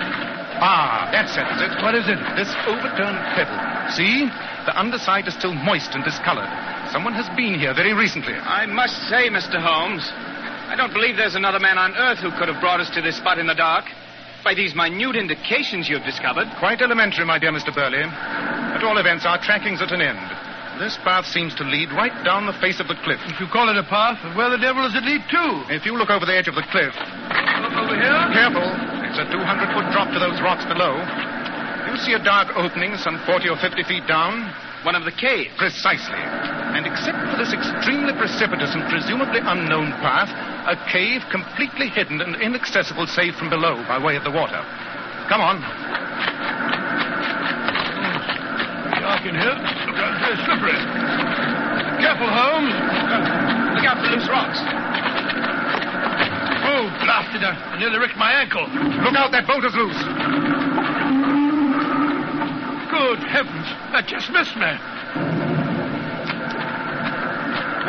Ah, 0.57 1.13
that 1.13 1.29
settles 1.29 1.61
it. 1.61 1.69
What 1.85 1.93
is 1.93 2.09
it? 2.09 2.17
This 2.33 2.49
overturned 2.65 3.21
pebble. 3.37 3.53
See? 3.93 4.25
The 4.65 4.73
underside 4.73 5.29
is 5.29 5.37
still 5.37 5.53
moist 5.53 5.93
and 5.93 6.01
discolored. 6.01 6.49
Someone 6.89 7.13
has 7.13 7.29
been 7.37 7.53
here 7.53 7.77
very 7.77 7.93
recently. 7.93 8.33
I 8.33 8.65
must 8.65 8.97
say, 9.05 9.29
Mr. 9.29 9.61
Holmes, 9.61 10.09
I 10.09 10.73
don't 10.73 10.89
believe 10.89 11.21
there's 11.21 11.37
another 11.37 11.61
man 11.61 11.77
on 11.77 11.93
Earth 11.93 12.25
who 12.25 12.33
could 12.41 12.49
have 12.49 12.57
brought 12.57 12.81
us 12.81 12.89
to 12.97 13.01
this 13.05 13.21
spot 13.21 13.37
in 13.37 13.45
the 13.45 13.53
dark. 13.53 13.85
By 14.41 14.57
these 14.57 14.73
minute 14.73 15.13
indications 15.13 15.85
you've 15.85 16.01
discovered. 16.01 16.49
Quite 16.57 16.81
elementary, 16.81 17.29
my 17.29 17.37
dear 17.37 17.53
Mr. 17.53 17.69
Burley. 17.69 18.01
At 18.01 18.81
all 18.81 18.97
events, 18.97 19.21
our 19.21 19.37
tracking's 19.37 19.85
at 19.85 19.93
an 19.93 20.01
end. 20.01 20.44
This 20.79 20.99
path 21.07 21.23
seems 21.25 21.55
to 21.55 21.63
lead 21.63 21.87
right 21.95 22.13
down 22.27 22.45
the 22.45 22.57
face 22.59 22.83
of 22.83 22.87
the 22.91 22.99
cliff. 23.07 23.19
If 23.31 23.39
you 23.39 23.47
call 23.47 23.71
it 23.71 23.79
a 23.79 23.87
path, 23.87 24.19
where 24.35 24.51
the 24.51 24.59
devil 24.59 24.83
does 24.83 24.91
it 24.95 25.07
lead 25.07 25.23
to? 25.31 25.43
If 25.71 25.87
you 25.87 25.95
look 25.95 26.11
over 26.11 26.25
the 26.27 26.35
edge 26.35 26.51
of 26.51 26.55
the 26.55 26.67
cliff, 26.67 26.91
Look 27.63 27.75
over 27.79 27.95
here. 27.95 28.19
careful. 28.35 28.67
It's 29.07 29.15
a 29.15 29.25
200 29.31 29.39
foot 29.71 29.87
drop 29.95 30.11
to 30.11 30.19
those 30.19 30.35
rocks 30.43 30.67
below. 30.67 30.99
You 31.87 31.95
see 32.03 32.11
a 32.11 32.19
dark 32.19 32.51
opening 32.59 32.99
some 32.99 33.15
40 33.23 33.47
or 33.49 33.57
50 33.57 33.87
feet 33.87 34.03
down? 34.05 34.51
One 34.83 34.99
of 34.99 35.07
the 35.07 35.15
caves. 35.15 35.55
Precisely. 35.55 36.19
And 36.75 36.83
except 36.85 37.17
for 37.31 37.39
this 37.39 37.55
extremely 37.55 38.11
precipitous 38.11 38.75
and 38.75 38.83
presumably 38.91 39.39
unknown 39.41 39.95
path, 40.03 40.27
a 40.67 40.75
cave 40.91 41.23
completely 41.31 41.87
hidden 41.87 42.19
and 42.19 42.35
inaccessible 42.35 43.07
save 43.07 43.33
from 43.39 43.49
below 43.49 43.79
by 43.87 43.95
way 43.97 44.19
of 44.19 44.27
the 44.27 44.31
water. 44.31 44.59
Come 45.31 45.39
on. 45.39 46.74
Dark 49.25 49.33
in 49.33 49.41
here. 49.41 49.57
Look 49.57 49.97
out, 49.97 50.13
it's 50.13 50.21
very 50.21 50.37
slippery. 50.45 50.77
Careful, 51.97 52.29
Holmes. 52.29 52.73
Look 53.73 53.85
out 53.85 53.97
for 53.97 54.09
loose 54.13 54.29
rocks. 54.29 54.59
Oh, 56.65 56.85
blasted. 57.01 57.41
I 57.41 57.77
nearly 57.79 57.97
ripped 57.97 58.17
my 58.17 58.33
ankle. 58.33 58.67
Look 59.01 59.15
out, 59.15 59.31
that 59.31 59.47
boat 59.47 59.65
is 59.65 59.73
loose. 59.73 59.97
Good 62.93 63.19
heavens. 63.25 63.65
That 63.93 64.05
just 64.05 64.29
missed 64.29 64.55
me. 64.57 64.71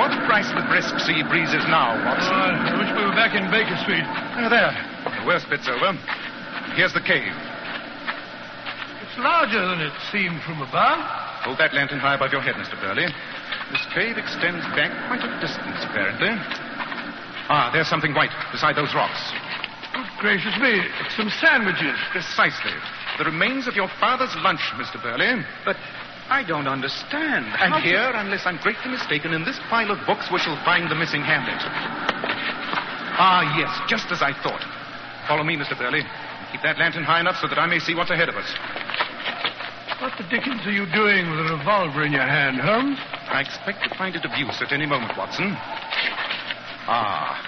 What 0.01 0.13
price 0.29 0.49
the 0.53 0.65
brisk 0.69 0.93
sea 1.05 1.23
breezes 1.25 1.65
now, 1.69 1.97
Oh, 1.97 2.05
Watson? 2.05 2.33
I 2.33 2.77
wish 2.81 2.91
we 2.97 3.05
were 3.05 3.17
back 3.17 3.33
in 3.37 3.49
Baker 3.51 3.77
Street. 3.85 4.05
Ah, 4.05 4.49
there. 4.49 4.73
The 5.21 5.27
worst 5.27 5.49
bit's 5.49 5.69
over. 5.69 5.93
Here's 6.77 6.93
the 6.93 7.01
cave. 7.01 7.33
It's 9.05 9.17
larger 9.19 9.61
than 9.69 9.81
it 9.81 9.93
seemed 10.13 10.43
from 10.43 10.61
above. 10.61 11.16
Hold 11.47 11.63
that 11.63 11.79
lantern 11.79 12.03
high 12.03 12.19
above 12.19 12.35
your 12.35 12.43
head, 12.43 12.59
Mr. 12.59 12.75
Burley. 12.83 13.07
This 13.71 13.87
cave 13.95 14.19
extends 14.19 14.67
back 14.75 14.91
quite 15.07 15.23
a 15.23 15.31
distance, 15.39 15.79
apparently. 15.87 16.35
Ah, 17.47 17.71
there's 17.71 17.87
something 17.87 18.11
white 18.19 18.35
beside 18.51 18.75
those 18.75 18.91
rocks. 18.99 19.31
Good 19.95 20.11
gracious 20.19 20.59
me. 20.59 20.83
It's 21.07 21.15
some 21.15 21.31
sandwiches. 21.31 21.95
Precisely. 22.11 22.75
The 23.23 23.31
remains 23.31 23.71
of 23.71 23.79
your 23.79 23.87
father's 24.03 24.35
lunch, 24.43 24.59
Mr. 24.75 24.99
Burley. 24.99 25.39
But 25.63 25.79
I 26.27 26.43
don't 26.43 26.67
understand. 26.67 27.47
And 27.63 27.79
How- 27.79 27.79
here, 27.79 28.11
unless 28.11 28.43
I'm 28.43 28.59
greatly 28.59 28.91
mistaken, 28.91 29.31
in 29.33 29.47
this 29.47 29.63
pile 29.71 29.95
of 29.95 30.03
books 30.03 30.27
we 30.35 30.43
shall 30.43 30.59
find 30.67 30.91
the 30.91 30.99
missing 30.99 31.23
Hamlet. 31.23 31.63
Ah, 33.23 33.55
yes, 33.55 33.71
just 33.87 34.11
as 34.11 34.19
I 34.21 34.35
thought. 34.43 34.67
Follow 35.31 35.45
me, 35.47 35.55
Mr. 35.57 35.79
Burley. 35.79 36.03
Keep 36.51 36.63
that 36.63 36.79
lantern 36.79 37.05
high 37.05 37.21
enough 37.21 37.39
so 37.39 37.47
that 37.47 37.59
I 37.59 37.67
may 37.67 37.79
see 37.79 37.95
what's 37.95 38.11
ahead 38.11 38.29
of 38.29 38.35
us. 38.35 38.51
What 40.01 40.13
the 40.21 40.29
dickens 40.29 40.61
are 40.69 40.77
you 40.77 40.85
doing 40.93 41.25
with 41.33 41.41
a 41.41 41.57
revolver 41.57 42.05
in 42.05 42.13
your 42.13 42.29
hand, 42.29 42.61
Holmes? 42.61 43.01
I 43.33 43.41
expect 43.41 43.81
to 43.89 43.97
find 43.97 44.15
it 44.15 44.29
of 44.29 44.33
use 44.37 44.61
at 44.61 44.69
any 44.71 44.85
moment, 44.85 45.17
Watson. 45.17 45.57
Ah, 46.85 47.41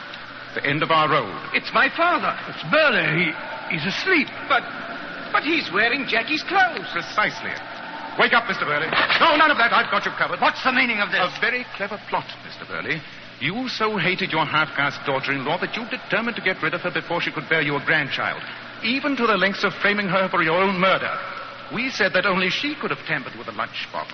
the 0.57 0.65
end 0.65 0.83
of 0.83 0.91
our 0.91 1.13
road. 1.13 1.29
It's 1.53 1.69
my 1.77 1.93
father. 1.93 2.33
It's 2.49 2.65
Burley. 2.73 3.05
He, 3.21 3.77
he's 3.77 3.85
asleep. 3.85 4.33
But, 4.49 4.65
but 5.29 5.45
he's 5.45 5.69
wearing 5.77 6.09
Jackie's 6.09 6.43
clothes. 6.49 6.89
Precisely. 6.89 7.53
Wake 8.17 8.33
up, 8.33 8.49
Mr. 8.49 8.65
Burley. 8.65 8.89
No, 9.21 9.37
none 9.37 9.53
of 9.53 9.61
that. 9.61 9.69
I've 9.77 9.93
got 9.93 10.09
you 10.09 10.13
covered. 10.17 10.41
What's 10.41 10.65
the 10.65 10.73
meaning 10.73 11.05
of 11.05 11.13
this? 11.13 11.21
A 11.21 11.29
very 11.45 11.69
clever 11.77 12.01
plot, 12.09 12.33
Mr. 12.49 12.65
Burley. 12.65 12.97
You 13.45 13.69
so 13.69 13.99
hated 14.01 14.33
your 14.33 14.49
half-caste 14.49 15.05
daughter-in-law 15.05 15.61
that 15.61 15.77
you 15.77 15.85
determined 15.93 16.37
to 16.37 16.43
get 16.43 16.63
rid 16.65 16.73
of 16.73 16.81
her 16.81 16.91
before 16.91 17.21
she 17.21 17.31
could 17.31 17.49
bear 17.53 17.61
you 17.61 17.77
a 17.77 17.85
grandchild, 17.85 18.41
even 18.83 19.17
to 19.21 19.27
the 19.27 19.37
lengths 19.37 19.65
of 19.65 19.75
framing 19.85 20.09
her 20.09 20.29
for 20.31 20.43
your 20.43 20.57
own 20.57 20.81
murder. 20.81 21.13
We 21.75 21.91
said 21.91 22.13
that 22.15 22.27
only 22.27 22.51
she 22.51 22.75
could 22.81 22.91
have 22.91 23.05
tampered 23.07 23.37
with 23.37 23.47
the 23.47 23.53
lunchbox. 23.53 24.13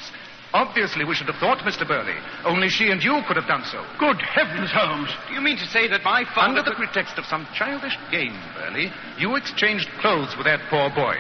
Obviously, 0.54 1.04
we 1.04 1.16
should 1.16 1.26
have 1.26 1.40
thought, 1.40 1.58
Mr. 1.66 1.86
Burley, 1.86 2.14
only 2.44 2.68
she 2.68 2.90
and 2.90 3.02
you 3.02 3.20
could 3.26 3.36
have 3.36 3.48
done 3.48 3.64
so. 3.64 3.84
Good 3.98 4.22
heavens, 4.22 4.70
Holmes. 4.72 5.10
Do 5.26 5.34
you 5.34 5.40
mean 5.40 5.56
to 5.58 5.66
say 5.66 5.88
that 5.88 6.04
my 6.04 6.24
father... 6.32 6.58
Under 6.58 6.62
the 6.62 6.70
could- 6.76 6.86
pretext 6.86 7.18
of 7.18 7.26
some 7.26 7.46
childish 7.54 7.98
game, 8.12 8.38
Burley, 8.54 8.92
you 9.18 9.34
exchanged 9.34 9.88
clothes 10.00 10.36
with 10.36 10.46
that 10.46 10.60
poor 10.70 10.90
boy. 10.94 11.16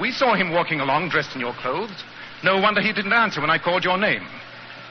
We 0.00 0.12
saw 0.12 0.34
him 0.34 0.52
walking 0.52 0.78
along 0.78 1.08
dressed 1.08 1.34
in 1.34 1.40
your 1.40 1.54
clothes. 1.54 2.04
No 2.44 2.60
wonder 2.60 2.80
he 2.80 2.92
didn't 2.92 3.12
answer 3.12 3.40
when 3.40 3.50
I 3.50 3.58
called 3.58 3.82
your 3.82 3.98
name. 3.98 4.22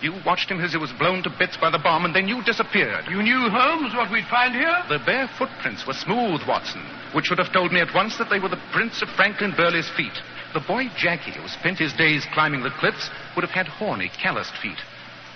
You 0.02 0.14
watched 0.26 0.52
him 0.52 0.60
as 0.60 0.74
he 0.74 0.78
was 0.78 0.92
blown 1.00 1.24
to 1.24 1.30
bits 1.40 1.56
by 1.58 1.72
the 1.72 1.80
bomb, 1.80 2.04
and 2.04 2.14
then 2.14 2.28
you 2.28 2.44
disappeared. 2.44 3.06
You 3.10 3.24
knew, 3.24 3.50
Holmes, 3.50 3.96
what 3.96 4.12
we'd 4.12 4.28
find 4.28 4.54
here? 4.54 4.84
The 4.90 5.00
bare 5.06 5.30
footprints 5.40 5.88
were 5.88 5.94
smooth, 5.94 6.42
Watson, 6.46 6.84
which 7.16 7.30
would 7.30 7.40
have 7.40 7.54
told 7.54 7.72
me 7.72 7.80
at 7.80 7.96
once 7.96 8.18
that 8.18 8.30
they 8.30 8.40
were 8.40 8.50
the 8.50 8.62
prints 8.74 9.02
of 9.02 9.08
Franklin 9.16 9.54
Burley's 9.56 9.90
feet. 9.96 10.14
The 10.54 10.62
boy 10.62 10.90
Jackie, 10.98 11.32
who 11.32 11.48
spent 11.48 11.78
his 11.78 11.94
days 11.94 12.26
climbing 12.34 12.64
the 12.64 12.72
cliffs, 12.80 13.10
would 13.36 13.44
have 13.44 13.52
had 13.52 13.68
horny, 13.68 14.12
calloused 14.22 14.56
feet. 14.62 14.78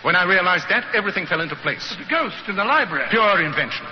When 0.04 0.15
I 0.15 0.26
realized 0.26 0.65
that, 0.69 0.95
everything 0.95 1.28
fell 1.28 1.41
into 1.41 1.56
place. 1.58 1.95
The 1.97 2.10
ghost 2.10 2.47
in 2.47 2.56
the 2.56 2.65
library. 2.65 3.08
Pure 3.12 3.43
invention. 3.43 3.86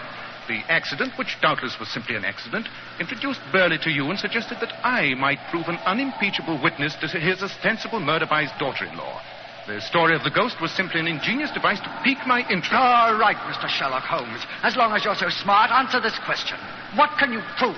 The 0.47 0.65
accident, 0.67 1.13
which 1.17 1.37
doubtless 1.41 1.77
was 1.79 1.89
simply 1.89 2.15
an 2.15 2.25
accident, 2.25 2.67
introduced 2.99 3.41
Burley 3.51 3.77
to 3.83 3.91
you 3.91 4.09
and 4.09 4.17
suggested 4.17 4.57
that 4.61 4.73
I 4.83 5.13
might 5.13 5.37
prove 5.51 5.67
an 5.67 5.77
unimpeachable 5.85 6.59
witness 6.63 6.95
to 7.01 7.07
his 7.07 7.43
ostensible 7.43 7.99
murder 7.99 8.25
by 8.25 8.41
his 8.41 8.51
daughter 8.57 8.85
in 8.85 8.97
law. 8.97 9.21
The 9.67 9.79
story 9.81 10.15
of 10.15 10.23
the 10.23 10.31
ghost 10.31 10.59
was 10.59 10.71
simply 10.71 10.99
an 10.99 11.05
ingenious 11.05 11.51
device 11.51 11.79
to 11.81 12.01
pique 12.03 12.25
my 12.25 12.41
interest. 12.49 12.73
All 12.73 13.13
right, 13.13 13.37
Mr. 13.45 13.69
Sherlock 13.69 14.01
Holmes. 14.01 14.41
As 14.63 14.75
long 14.75 14.93
as 14.93 15.05
you're 15.05 15.13
so 15.13 15.29
smart, 15.29 15.69
answer 15.69 16.01
this 16.01 16.17
question. 16.25 16.57
What 16.95 17.11
can 17.19 17.31
you 17.31 17.41
prove? 17.59 17.77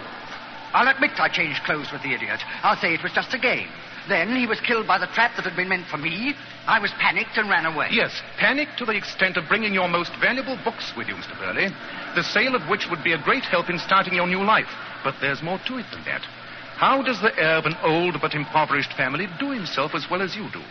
I'll 0.74 0.88
admit 0.88 1.12
I 1.20 1.28
changed 1.30 1.64
clothes 1.64 1.92
with 1.92 2.02
the 2.04 2.14
idiot. 2.14 2.40
I'll 2.64 2.78
say 2.78 2.94
it 2.94 3.04
was 3.04 3.12
just 3.12 3.34
a 3.34 3.40
game. 3.40 3.68
Then 4.08 4.36
he 4.36 4.48
was 4.48 4.60
killed 4.62 4.88
by 4.88 4.98
the 4.98 5.08
trap 5.08 5.36
that 5.36 5.46
had 5.46 5.56
been 5.56 5.70
meant 5.70 5.88
for 5.88 5.98
me. 5.98 6.34
I 6.66 6.80
was 6.80 6.92
panicked 7.00 7.38
and 7.38 7.50
ran 7.50 7.66
away. 7.66 7.90
Yes, 7.92 8.22
panicked 8.38 8.78
to 8.80 8.86
the 8.86 8.96
extent 8.96 9.38
of 9.38 9.48
bringing 9.48 9.74
your 9.74 9.88
most 9.88 10.12
valuable 10.20 10.58
books 10.64 10.94
with 10.98 11.08
you, 11.08 11.16
Mr. 11.16 11.38
Burley, 11.38 11.70
the 12.16 12.24
sale 12.24 12.56
of 12.56 12.68
which 12.70 12.88
would 12.90 13.04
be 13.04 13.14
a 13.14 13.22
great 13.22 13.44
help 13.44 13.70
in 13.70 13.78
starting 13.78 14.14
your 14.14 14.28
new 14.28 14.44
life. 14.44 14.70
But 15.04 15.16
there's 15.22 15.44
more 15.44 15.60
to 15.68 15.78
it 15.78 15.86
than 15.92 16.04
that. 16.06 16.22
How 16.78 17.04
does 17.04 17.22
the 17.22 17.38
heir 17.38 17.58
of 17.58 17.66
an 17.66 17.78
old 17.84 18.18
but 18.22 18.34
impoverished 18.34 18.94
family 18.94 19.28
do 19.40 19.52
himself 19.52 19.94
as 19.94 20.08
well 20.10 20.22
as 20.22 20.36
you 20.36 20.50
do? 20.52 20.64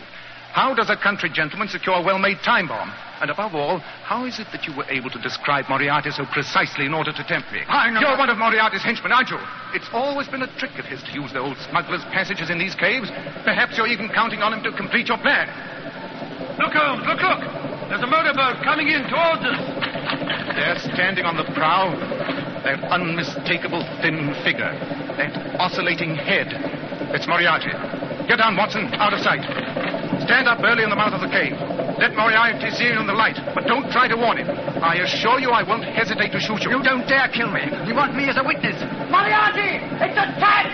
How 0.51 0.73
does 0.75 0.89
a 0.89 0.97
country 0.97 1.29
gentleman 1.31 1.69
secure 1.69 1.95
a 1.95 2.01
well-made 2.03 2.39
time 2.43 2.67
bomb? 2.67 2.91
And 3.21 3.29
above 3.31 3.55
all, 3.55 3.79
how 3.79 4.25
is 4.25 4.39
it 4.39 4.47
that 4.51 4.67
you 4.67 4.75
were 4.75 4.83
able 4.89 5.09
to 5.11 5.19
describe 5.21 5.69
Moriarty 5.69 6.11
so 6.11 6.25
precisely 6.25 6.85
in 6.85 6.93
order 6.93 7.13
to 7.13 7.23
tempt 7.23 7.51
me? 7.53 7.61
I 7.69 7.89
know- 7.89 8.01
You're 8.01 8.17
one 8.17 8.29
of 8.29 8.37
Moriarty's 8.37 8.83
henchmen, 8.83 9.11
aren't 9.13 9.29
you? 9.29 9.39
It's 9.73 9.87
always 9.93 10.27
been 10.27 10.41
a 10.41 10.51
trick 10.59 10.77
of 10.77 10.85
his 10.85 11.01
to 11.03 11.11
use 11.13 11.31
the 11.31 11.39
old 11.39 11.55
smuggler's 11.69 12.03
passages 12.11 12.49
in 12.49 12.57
these 12.59 12.75
caves. 12.75 13.09
Perhaps 13.45 13.77
you're 13.77 13.87
even 13.87 14.09
counting 14.09 14.41
on 14.43 14.51
him 14.53 14.63
to 14.63 14.71
complete 14.75 15.07
your 15.07 15.19
plan. 15.19 15.47
Look, 16.59 16.73
Holmes, 16.73 17.05
look, 17.07 17.21
look. 17.21 17.41
There's 17.87 18.03
a 18.03 18.07
motorboat 18.11 18.63
coming 18.63 18.89
in 18.89 19.03
towards 19.07 19.43
us. 19.47 19.59
There, 20.55 20.75
standing 20.93 21.23
on 21.23 21.37
the 21.37 21.45
prow, 21.55 21.95
that 22.63 22.83
unmistakable 22.91 23.83
thin 24.01 24.33
figure, 24.43 24.71
that 25.15 25.31
oscillating 25.61 26.15
head. 26.15 26.47
It's 27.15 27.27
Moriarty. 27.27 27.71
Get 28.27 28.37
down, 28.37 28.55
Watson, 28.57 28.93
out 28.95 29.13
of 29.13 29.19
sight. 29.21 29.43
Stand 30.25 30.47
up 30.47 30.61
Burley 30.61 30.83
in 30.83 30.89
the 30.89 30.95
mouth 30.95 31.13
of 31.13 31.21
the 31.21 31.31
cave. 31.31 31.57
Let 31.97 32.13
Moriarty 32.15 32.69
see 32.71 32.89
you 32.89 32.99
in 32.99 33.07
the 33.07 33.13
light, 33.13 33.37
but 33.53 33.65
don't 33.65 33.89
try 33.91 34.07
to 34.07 34.15
warn 34.17 34.37
him. 34.37 34.49
I 34.81 35.01
assure 35.05 35.39
you 35.39 35.49
I 35.49 35.61
won't 35.61 35.83
hesitate 35.83 36.31
to 36.33 36.39
shoot 36.39 36.61
you. 36.63 36.77
You 36.77 36.83
don't 36.83 37.07
dare 37.07 37.29
kill 37.29 37.49
me. 37.51 37.61
You 37.85 37.93
want 37.93 38.15
me 38.15 38.29
as 38.29 38.37
a 38.37 38.43
witness. 38.43 38.77
Moriarty! 39.09 39.81
It's 40.01 40.17
a 40.17 40.27
trap! 40.41 40.65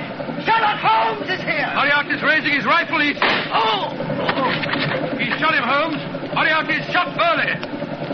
Sherlock 0.43 0.79
Holmes 0.79 1.27
is 1.27 1.41
here! 1.43 1.67
Moriarty's 1.75 2.23
raising 2.23 2.55
his 2.55 2.65
rifle. 2.65 2.99
He's... 2.99 3.19
Oh! 3.51 3.91
He 5.19 5.27
shot 5.39 5.55
him, 5.55 5.67
Holmes. 5.67 5.99
Moriarty's 6.31 6.85
shot 6.91 7.11
Burley. 7.15 7.51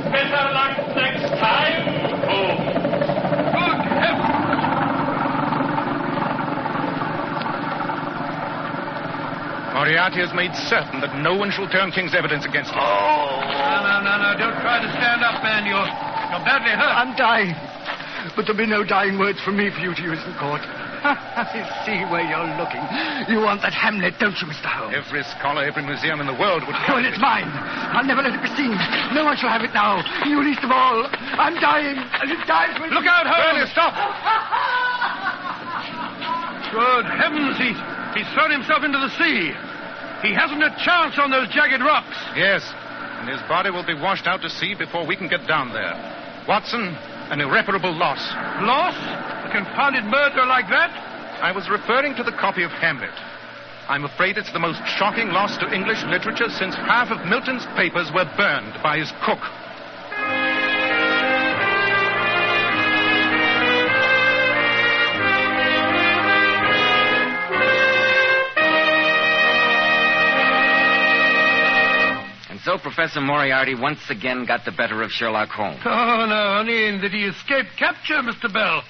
Better 0.10 0.46
luck 0.54 0.78
next 0.96 1.30
time. 1.38 1.82
Oh. 2.30 2.63
Moriarty 9.84 10.24
has 10.24 10.32
made 10.32 10.56
certain 10.72 11.04
that 11.04 11.12
no 11.20 11.36
one 11.36 11.52
shall 11.52 11.68
turn 11.68 11.92
King's 11.92 12.16
evidence 12.16 12.48
against 12.48 12.72
him. 12.72 12.80
Oh! 12.80 13.44
No, 13.44 13.84
no, 13.84 14.00
no, 14.00 14.16
no. 14.16 14.32
Don't 14.40 14.56
try 14.64 14.80
to 14.80 14.88
stand 14.96 15.20
up, 15.28 15.44
man. 15.44 15.68
You're, 15.68 15.84
you're 16.32 16.46
badly 16.48 16.72
hurt. 16.72 16.96
I'm 16.96 17.12
dying. 17.20 17.52
But 18.32 18.48
there'll 18.48 18.56
be 18.56 18.64
no 18.64 18.88
dying 18.88 19.20
words 19.20 19.44
from 19.44 19.60
me 19.60 19.68
for 19.76 19.84
you 19.84 19.92
to 19.92 20.00
use 20.00 20.24
in 20.24 20.32
court. 20.40 20.64
I 21.04 21.84
see 21.84 22.00
where 22.08 22.24
you're 22.24 22.48
looking. 22.56 22.80
You 23.28 23.44
want 23.44 23.60
that 23.68 23.76
Hamlet, 23.76 24.16
don't 24.24 24.40
you, 24.40 24.48
Mr. 24.48 24.72
Holmes? 24.72 24.96
Every 24.96 25.20
scholar, 25.36 25.68
every 25.68 25.84
museum 25.84 26.24
in 26.24 26.32
the 26.32 26.40
world 26.40 26.64
would 26.64 26.80
Well, 26.88 27.04
it's 27.04 27.20
mine. 27.20 27.52
I'll 27.52 28.08
never 28.08 28.24
let 28.24 28.32
it 28.32 28.40
be 28.40 28.56
seen. 28.56 28.72
No 29.12 29.28
one 29.28 29.36
shall 29.36 29.52
have 29.52 29.68
it 29.68 29.76
now. 29.76 30.00
You 30.24 30.48
least 30.48 30.64
of 30.64 30.72
all. 30.72 31.12
I'm 31.12 31.60
dying, 31.60 32.00
and 32.00 32.32
it 32.32 32.40
dies 32.48 32.80
with 32.80 32.96
Look 32.96 33.04
out, 33.04 33.28
Burley, 33.28 33.68
Holmes. 33.68 33.76
stop! 33.76 33.92
Good 36.72 37.04
heavens. 37.20 37.60
He's, 37.60 37.76
he's 38.16 38.32
thrown 38.32 38.56
himself 38.56 38.88
into 38.88 39.04
the 39.04 39.12
sea. 39.20 39.73
He 40.24 40.34
hasn't 40.34 40.64
a 40.64 40.72
chance 40.80 41.20
on 41.20 41.30
those 41.30 41.50
jagged 41.50 41.84
rocks. 41.84 42.16
Yes, 42.36 42.64
and 43.20 43.28
his 43.28 43.42
body 43.48 43.70
will 43.70 43.86
be 43.86 43.94
washed 43.94 44.26
out 44.26 44.42
to 44.42 44.50
sea 44.50 44.74
before 44.74 45.06
we 45.06 45.16
can 45.16 45.28
get 45.28 45.46
down 45.48 45.74
there. 45.74 45.94
Watson, 46.48 46.96
an 47.28 47.42
irreparable 47.42 47.92
loss. 47.92 48.24
Loss? 48.64 48.96
A 48.96 49.52
confounded 49.52 50.06
murderer 50.06 50.46
like 50.46 50.70
that? 50.70 50.92
I 51.44 51.52
was 51.52 51.70
referring 51.70 52.16
to 52.16 52.24
the 52.24 52.32
copy 52.32 52.64
of 52.64 52.72
Hamlet. 52.72 53.12
I'm 53.90 54.06
afraid 54.06 54.38
it's 54.38 54.52
the 54.54 54.64
most 54.64 54.80
shocking 54.96 55.36
loss 55.36 55.58
to 55.58 55.74
English 55.74 56.04
literature 56.08 56.48
since 56.48 56.74
half 56.76 57.12
of 57.12 57.28
Milton's 57.28 57.66
papers 57.76 58.10
were 58.16 58.32
burned 58.38 58.80
by 58.82 59.00
his 59.00 59.12
cook. 59.28 59.44
So 72.64 72.78
Professor 72.78 73.22
Moriarty 73.22 73.76
once 73.76 74.10
again 74.10 74.46
got 74.46 74.66
the 74.66 74.72
better 74.72 75.02
of 75.04 75.12
Sherlock 75.12 75.50
Holmes. 75.50 75.82
Oh, 75.86 76.26
no, 76.28 76.60
only 76.60 76.88
in 76.88 77.02
that 77.02 77.12
he 77.12 77.26
escaped 77.26 77.78
capture, 77.78 78.22
Mr. 78.22 78.52
Bell. 78.52 78.84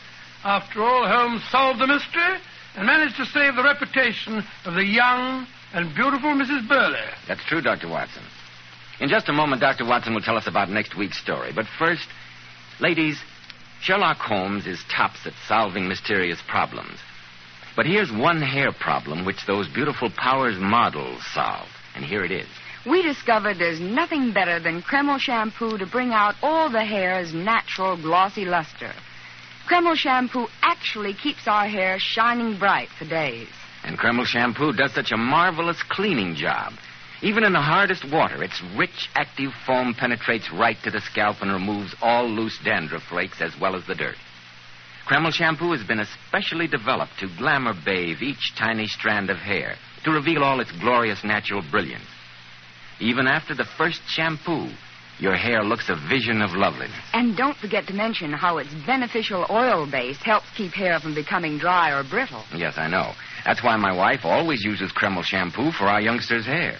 After 0.44 0.84
all, 0.84 1.08
Holmes 1.08 1.42
solved 1.50 1.80
the 1.80 1.88
mystery 1.88 2.38
and 2.76 2.86
managed 2.86 3.18
to 3.18 3.26
save 3.26 3.56
the 3.56 3.64
reputation 3.64 4.44
of 4.66 4.76
the 4.76 4.86
young 4.86 5.48
and 5.74 5.96
beautiful 5.96 6.30
Mrs. 6.30 6.68
Burley. 6.68 7.00
That's 7.28 7.44
true, 7.46 7.62
Dr. 7.62 7.90
Watson. 7.90 8.24
In 9.00 9.10
just 9.10 9.30
a 9.30 9.34
moment, 9.34 9.62
Dr. 9.62 9.86
Watson 9.86 10.14
will 10.14 10.22
tell 10.22 10.38
us 10.38 10.48
about 10.48 10.70
next 10.70 10.96
week's 10.96 11.20
story. 11.20 11.52
But 11.54 11.66
first, 11.80 12.08
ladies, 12.80 13.20
Sherlock 13.82 14.18
Holmes 14.18 14.68
is 14.68 14.84
tops 14.96 15.26
at 15.26 15.34
solving 15.48 15.88
mysterious 15.88 16.40
problems. 16.48 17.00
But 17.76 17.88
here's 17.88 18.12
one 18.12 18.42
hair 18.42 18.72
problem 18.72 19.26
which 19.26 19.48
those 19.48 19.68
beautiful 19.68 20.12
Powers 20.12 20.58
models 20.60 21.22
solved. 21.34 21.72
And 21.96 22.06
here 22.06 22.24
it 22.24 22.32
is. 22.32 22.48
We 22.86 23.02
discovered 23.02 23.60
there's 23.60 23.80
nothing 23.80 24.34
better 24.34 24.60
than 24.60 24.82
Kreml 24.82 25.18
shampoo 25.18 25.78
to 25.78 25.86
bring 25.86 26.12
out 26.12 26.36
all 26.42 26.70
the 26.70 26.84
hair's 26.84 27.34
natural 27.34 27.96
glossy 27.96 28.44
luster. 28.44 28.92
Kreml 29.70 29.96
shampoo 29.96 30.48
actually 30.62 31.14
keeps 31.14 31.48
our 31.48 31.66
hair 31.66 31.98
shining 31.98 32.60
bright 32.60 32.90
for 33.00 33.06
days. 33.06 33.48
And 33.86 33.98
Kreml 33.98 34.26
shampoo 34.26 34.74
does 34.74 34.94
such 34.94 35.14
a 35.14 35.18
marvelous 35.18 35.82
cleaning 35.84 36.36
job. 36.36 36.74
Even 37.22 37.46
in 37.46 37.54
the 37.54 37.62
hardest 37.62 38.04
water, 38.12 38.44
its 38.44 38.62
rich, 38.78 39.08
active 39.16 39.54
foam 39.66 39.94
penetrates 39.94 40.52
right 40.52 40.78
to 40.84 40.92
the 40.92 41.00
scalp 41.00 41.38
and 41.42 41.54
removes 41.54 41.96
all 42.02 42.28
loose 42.28 42.60
dandruff 42.66 43.04
flakes 43.04 43.42
as 43.42 43.58
well 43.62 43.78
as 43.78 43.88
the 43.88 43.96
dirt. 43.96 44.18
Kreml 45.08 45.32
shampoo 45.32 45.72
has 45.72 45.84
been 45.84 46.02
especially 46.02 46.68
developed 46.68 47.18
to 47.20 47.28
glamour 47.38 47.76
bathe 47.86 48.22
each 48.22 48.54
tiny 48.58 48.88
strand 48.88 49.30
of 49.30 49.38
hair, 49.38 49.76
to 50.04 50.12
reveal 50.12 50.44
all 50.44 50.60
its 50.60 50.72
glorious 50.74 51.24
natural 51.24 51.64
brilliance. 51.72 52.04
Even 53.00 53.28
after 53.28 53.56
the 53.56 53.66
first 53.78 54.02
shampoo, 54.08 54.70
your 55.20 55.36
hair 55.36 55.64
looks 55.64 55.90
a 55.90 55.96
vision 56.10 56.42
of 56.42 56.54
loveliness. 56.54 56.98
And 57.14 57.38
don't 57.38 57.58
forget 57.58 57.88
to 57.88 57.94
mention 57.94 58.34
how 58.34 58.58
its 58.58 58.74
beneficial 58.86 59.46
oil 59.50 59.90
base 59.90 60.18
helps 60.18 60.48
keep 60.56 60.74
hair 60.74 61.00
from 61.00 61.14
becoming 61.14 61.58
dry 61.58 61.92
or 61.92 62.04
brittle. 62.04 62.44
Yes, 62.56 62.76
I 62.78 62.88
know. 62.88 63.14
That's 63.46 63.64
why 63.64 63.76
my 63.78 63.94
wife 63.96 64.22
always 64.24 64.64
uses 64.64 64.92
Kreml 64.92 65.24
shampoo 65.24 65.72
for 65.72 65.86
our 65.86 66.02
youngsters' 66.02 66.46
hair. 66.46 66.78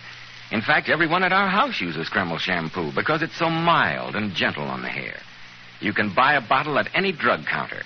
In 0.52 0.62
fact, 0.62 0.90
everyone 0.90 1.24
at 1.24 1.34
our 1.34 1.50
house 1.50 1.80
uses 1.82 2.10
Kreml 2.10 2.40
shampoo 2.40 2.92
because 2.96 3.22
it's 3.22 3.38
so 3.38 3.50
mild 3.50 4.16
and 4.16 4.34
gentle 4.34 4.66
on 4.66 4.82
the 4.82 4.90
hair. 4.90 5.18
You 5.80 5.94
can 5.94 6.14
buy 6.16 6.36
a 6.36 6.48
bottle 6.48 6.80
at 6.80 6.90
any 6.94 7.12
drug 7.12 7.46
counter. 7.46 7.84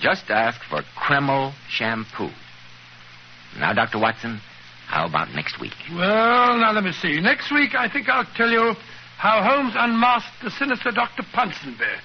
Just 0.00 0.30
ask 0.30 0.60
for 0.68 0.82
Kreml 0.96 1.52
shampoo. 1.68 2.30
Now, 3.58 3.72
Dr. 3.72 3.98
Watson, 3.98 4.40
how 4.86 5.06
about 5.06 5.32
next 5.34 5.60
week? 5.60 5.74
Well, 5.90 6.58
now 6.58 6.72
let 6.72 6.84
me 6.84 6.92
see. 6.92 7.20
Next 7.20 7.50
week, 7.52 7.74
I 7.74 7.88
think 7.88 8.08
I'll 8.08 8.26
tell 8.36 8.50
you 8.50 8.74
how 9.16 9.42
Holmes 9.42 9.74
unmasked 9.76 10.42
the 10.42 10.50
sinister 10.50 10.90
Dr. 10.90 11.22
Punsonby, 11.34 11.96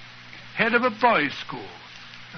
head 0.56 0.74
of 0.74 0.82
a 0.82 0.90
boys' 0.90 1.34
school, 1.46 1.68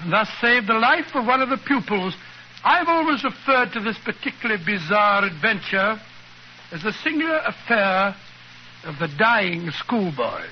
and 0.01 0.11
thus 0.11 0.29
saved 0.41 0.67
the 0.67 0.73
life 0.73 1.15
of 1.15 1.25
one 1.25 1.41
of 1.41 1.49
the 1.49 1.57
pupils. 1.57 2.15
I've 2.63 2.87
always 2.87 3.23
referred 3.23 3.73
to 3.73 3.79
this 3.79 3.97
particularly 4.03 4.63
bizarre 4.63 5.25
adventure 5.25 5.99
as 6.71 6.83
the 6.83 6.93
singular 7.03 7.41
affair 7.45 8.15
of 8.85 8.99
the 8.99 9.07
dying 9.17 9.69
schoolboys. 9.71 10.49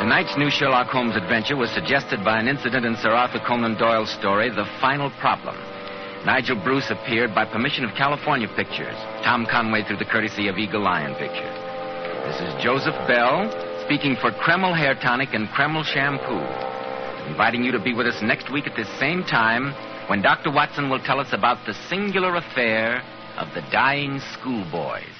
Tonight's 0.00 0.34
new 0.38 0.48
Sherlock 0.48 0.86
Holmes 0.86 1.14
adventure 1.14 1.58
was 1.58 1.68
suggested 1.72 2.24
by 2.24 2.40
an 2.40 2.48
incident 2.48 2.86
in 2.86 2.96
Sir 2.96 3.10
Arthur 3.10 3.38
Conan 3.46 3.76
Doyle's 3.76 4.08
story, 4.08 4.48
The 4.48 4.64
Final 4.80 5.10
Problem. 5.20 5.54
Nigel 6.24 6.56
Bruce 6.56 6.88
appeared 6.88 7.34
by 7.34 7.44
permission 7.44 7.84
of 7.84 7.94
California 7.94 8.48
Pictures, 8.56 8.96
Tom 9.22 9.44
Conway 9.44 9.84
through 9.84 9.98
the 9.98 10.08
courtesy 10.08 10.48
of 10.48 10.56
Eagle 10.56 10.80
Lion 10.80 11.12
Pictures. 11.16 11.52
This 12.24 12.40
is 12.40 12.64
Joseph 12.64 12.96
Bell 13.06 13.52
speaking 13.84 14.16
for 14.16 14.32
Kreml 14.32 14.74
Hair 14.74 14.94
Tonic 15.04 15.34
and 15.34 15.48
Kreml 15.48 15.84
Shampoo, 15.84 16.48
inviting 17.28 17.62
you 17.62 17.70
to 17.70 17.78
be 17.78 17.92
with 17.92 18.06
us 18.06 18.22
next 18.22 18.50
week 18.50 18.66
at 18.66 18.76
this 18.76 18.88
same 18.98 19.22
time 19.22 19.74
when 20.08 20.22
Dr. 20.22 20.50
Watson 20.50 20.88
will 20.88 21.04
tell 21.04 21.20
us 21.20 21.34
about 21.34 21.66
the 21.66 21.74
singular 21.90 22.36
affair 22.36 23.02
of 23.36 23.52
the 23.52 23.60
dying 23.70 24.18
schoolboys. 24.32 25.19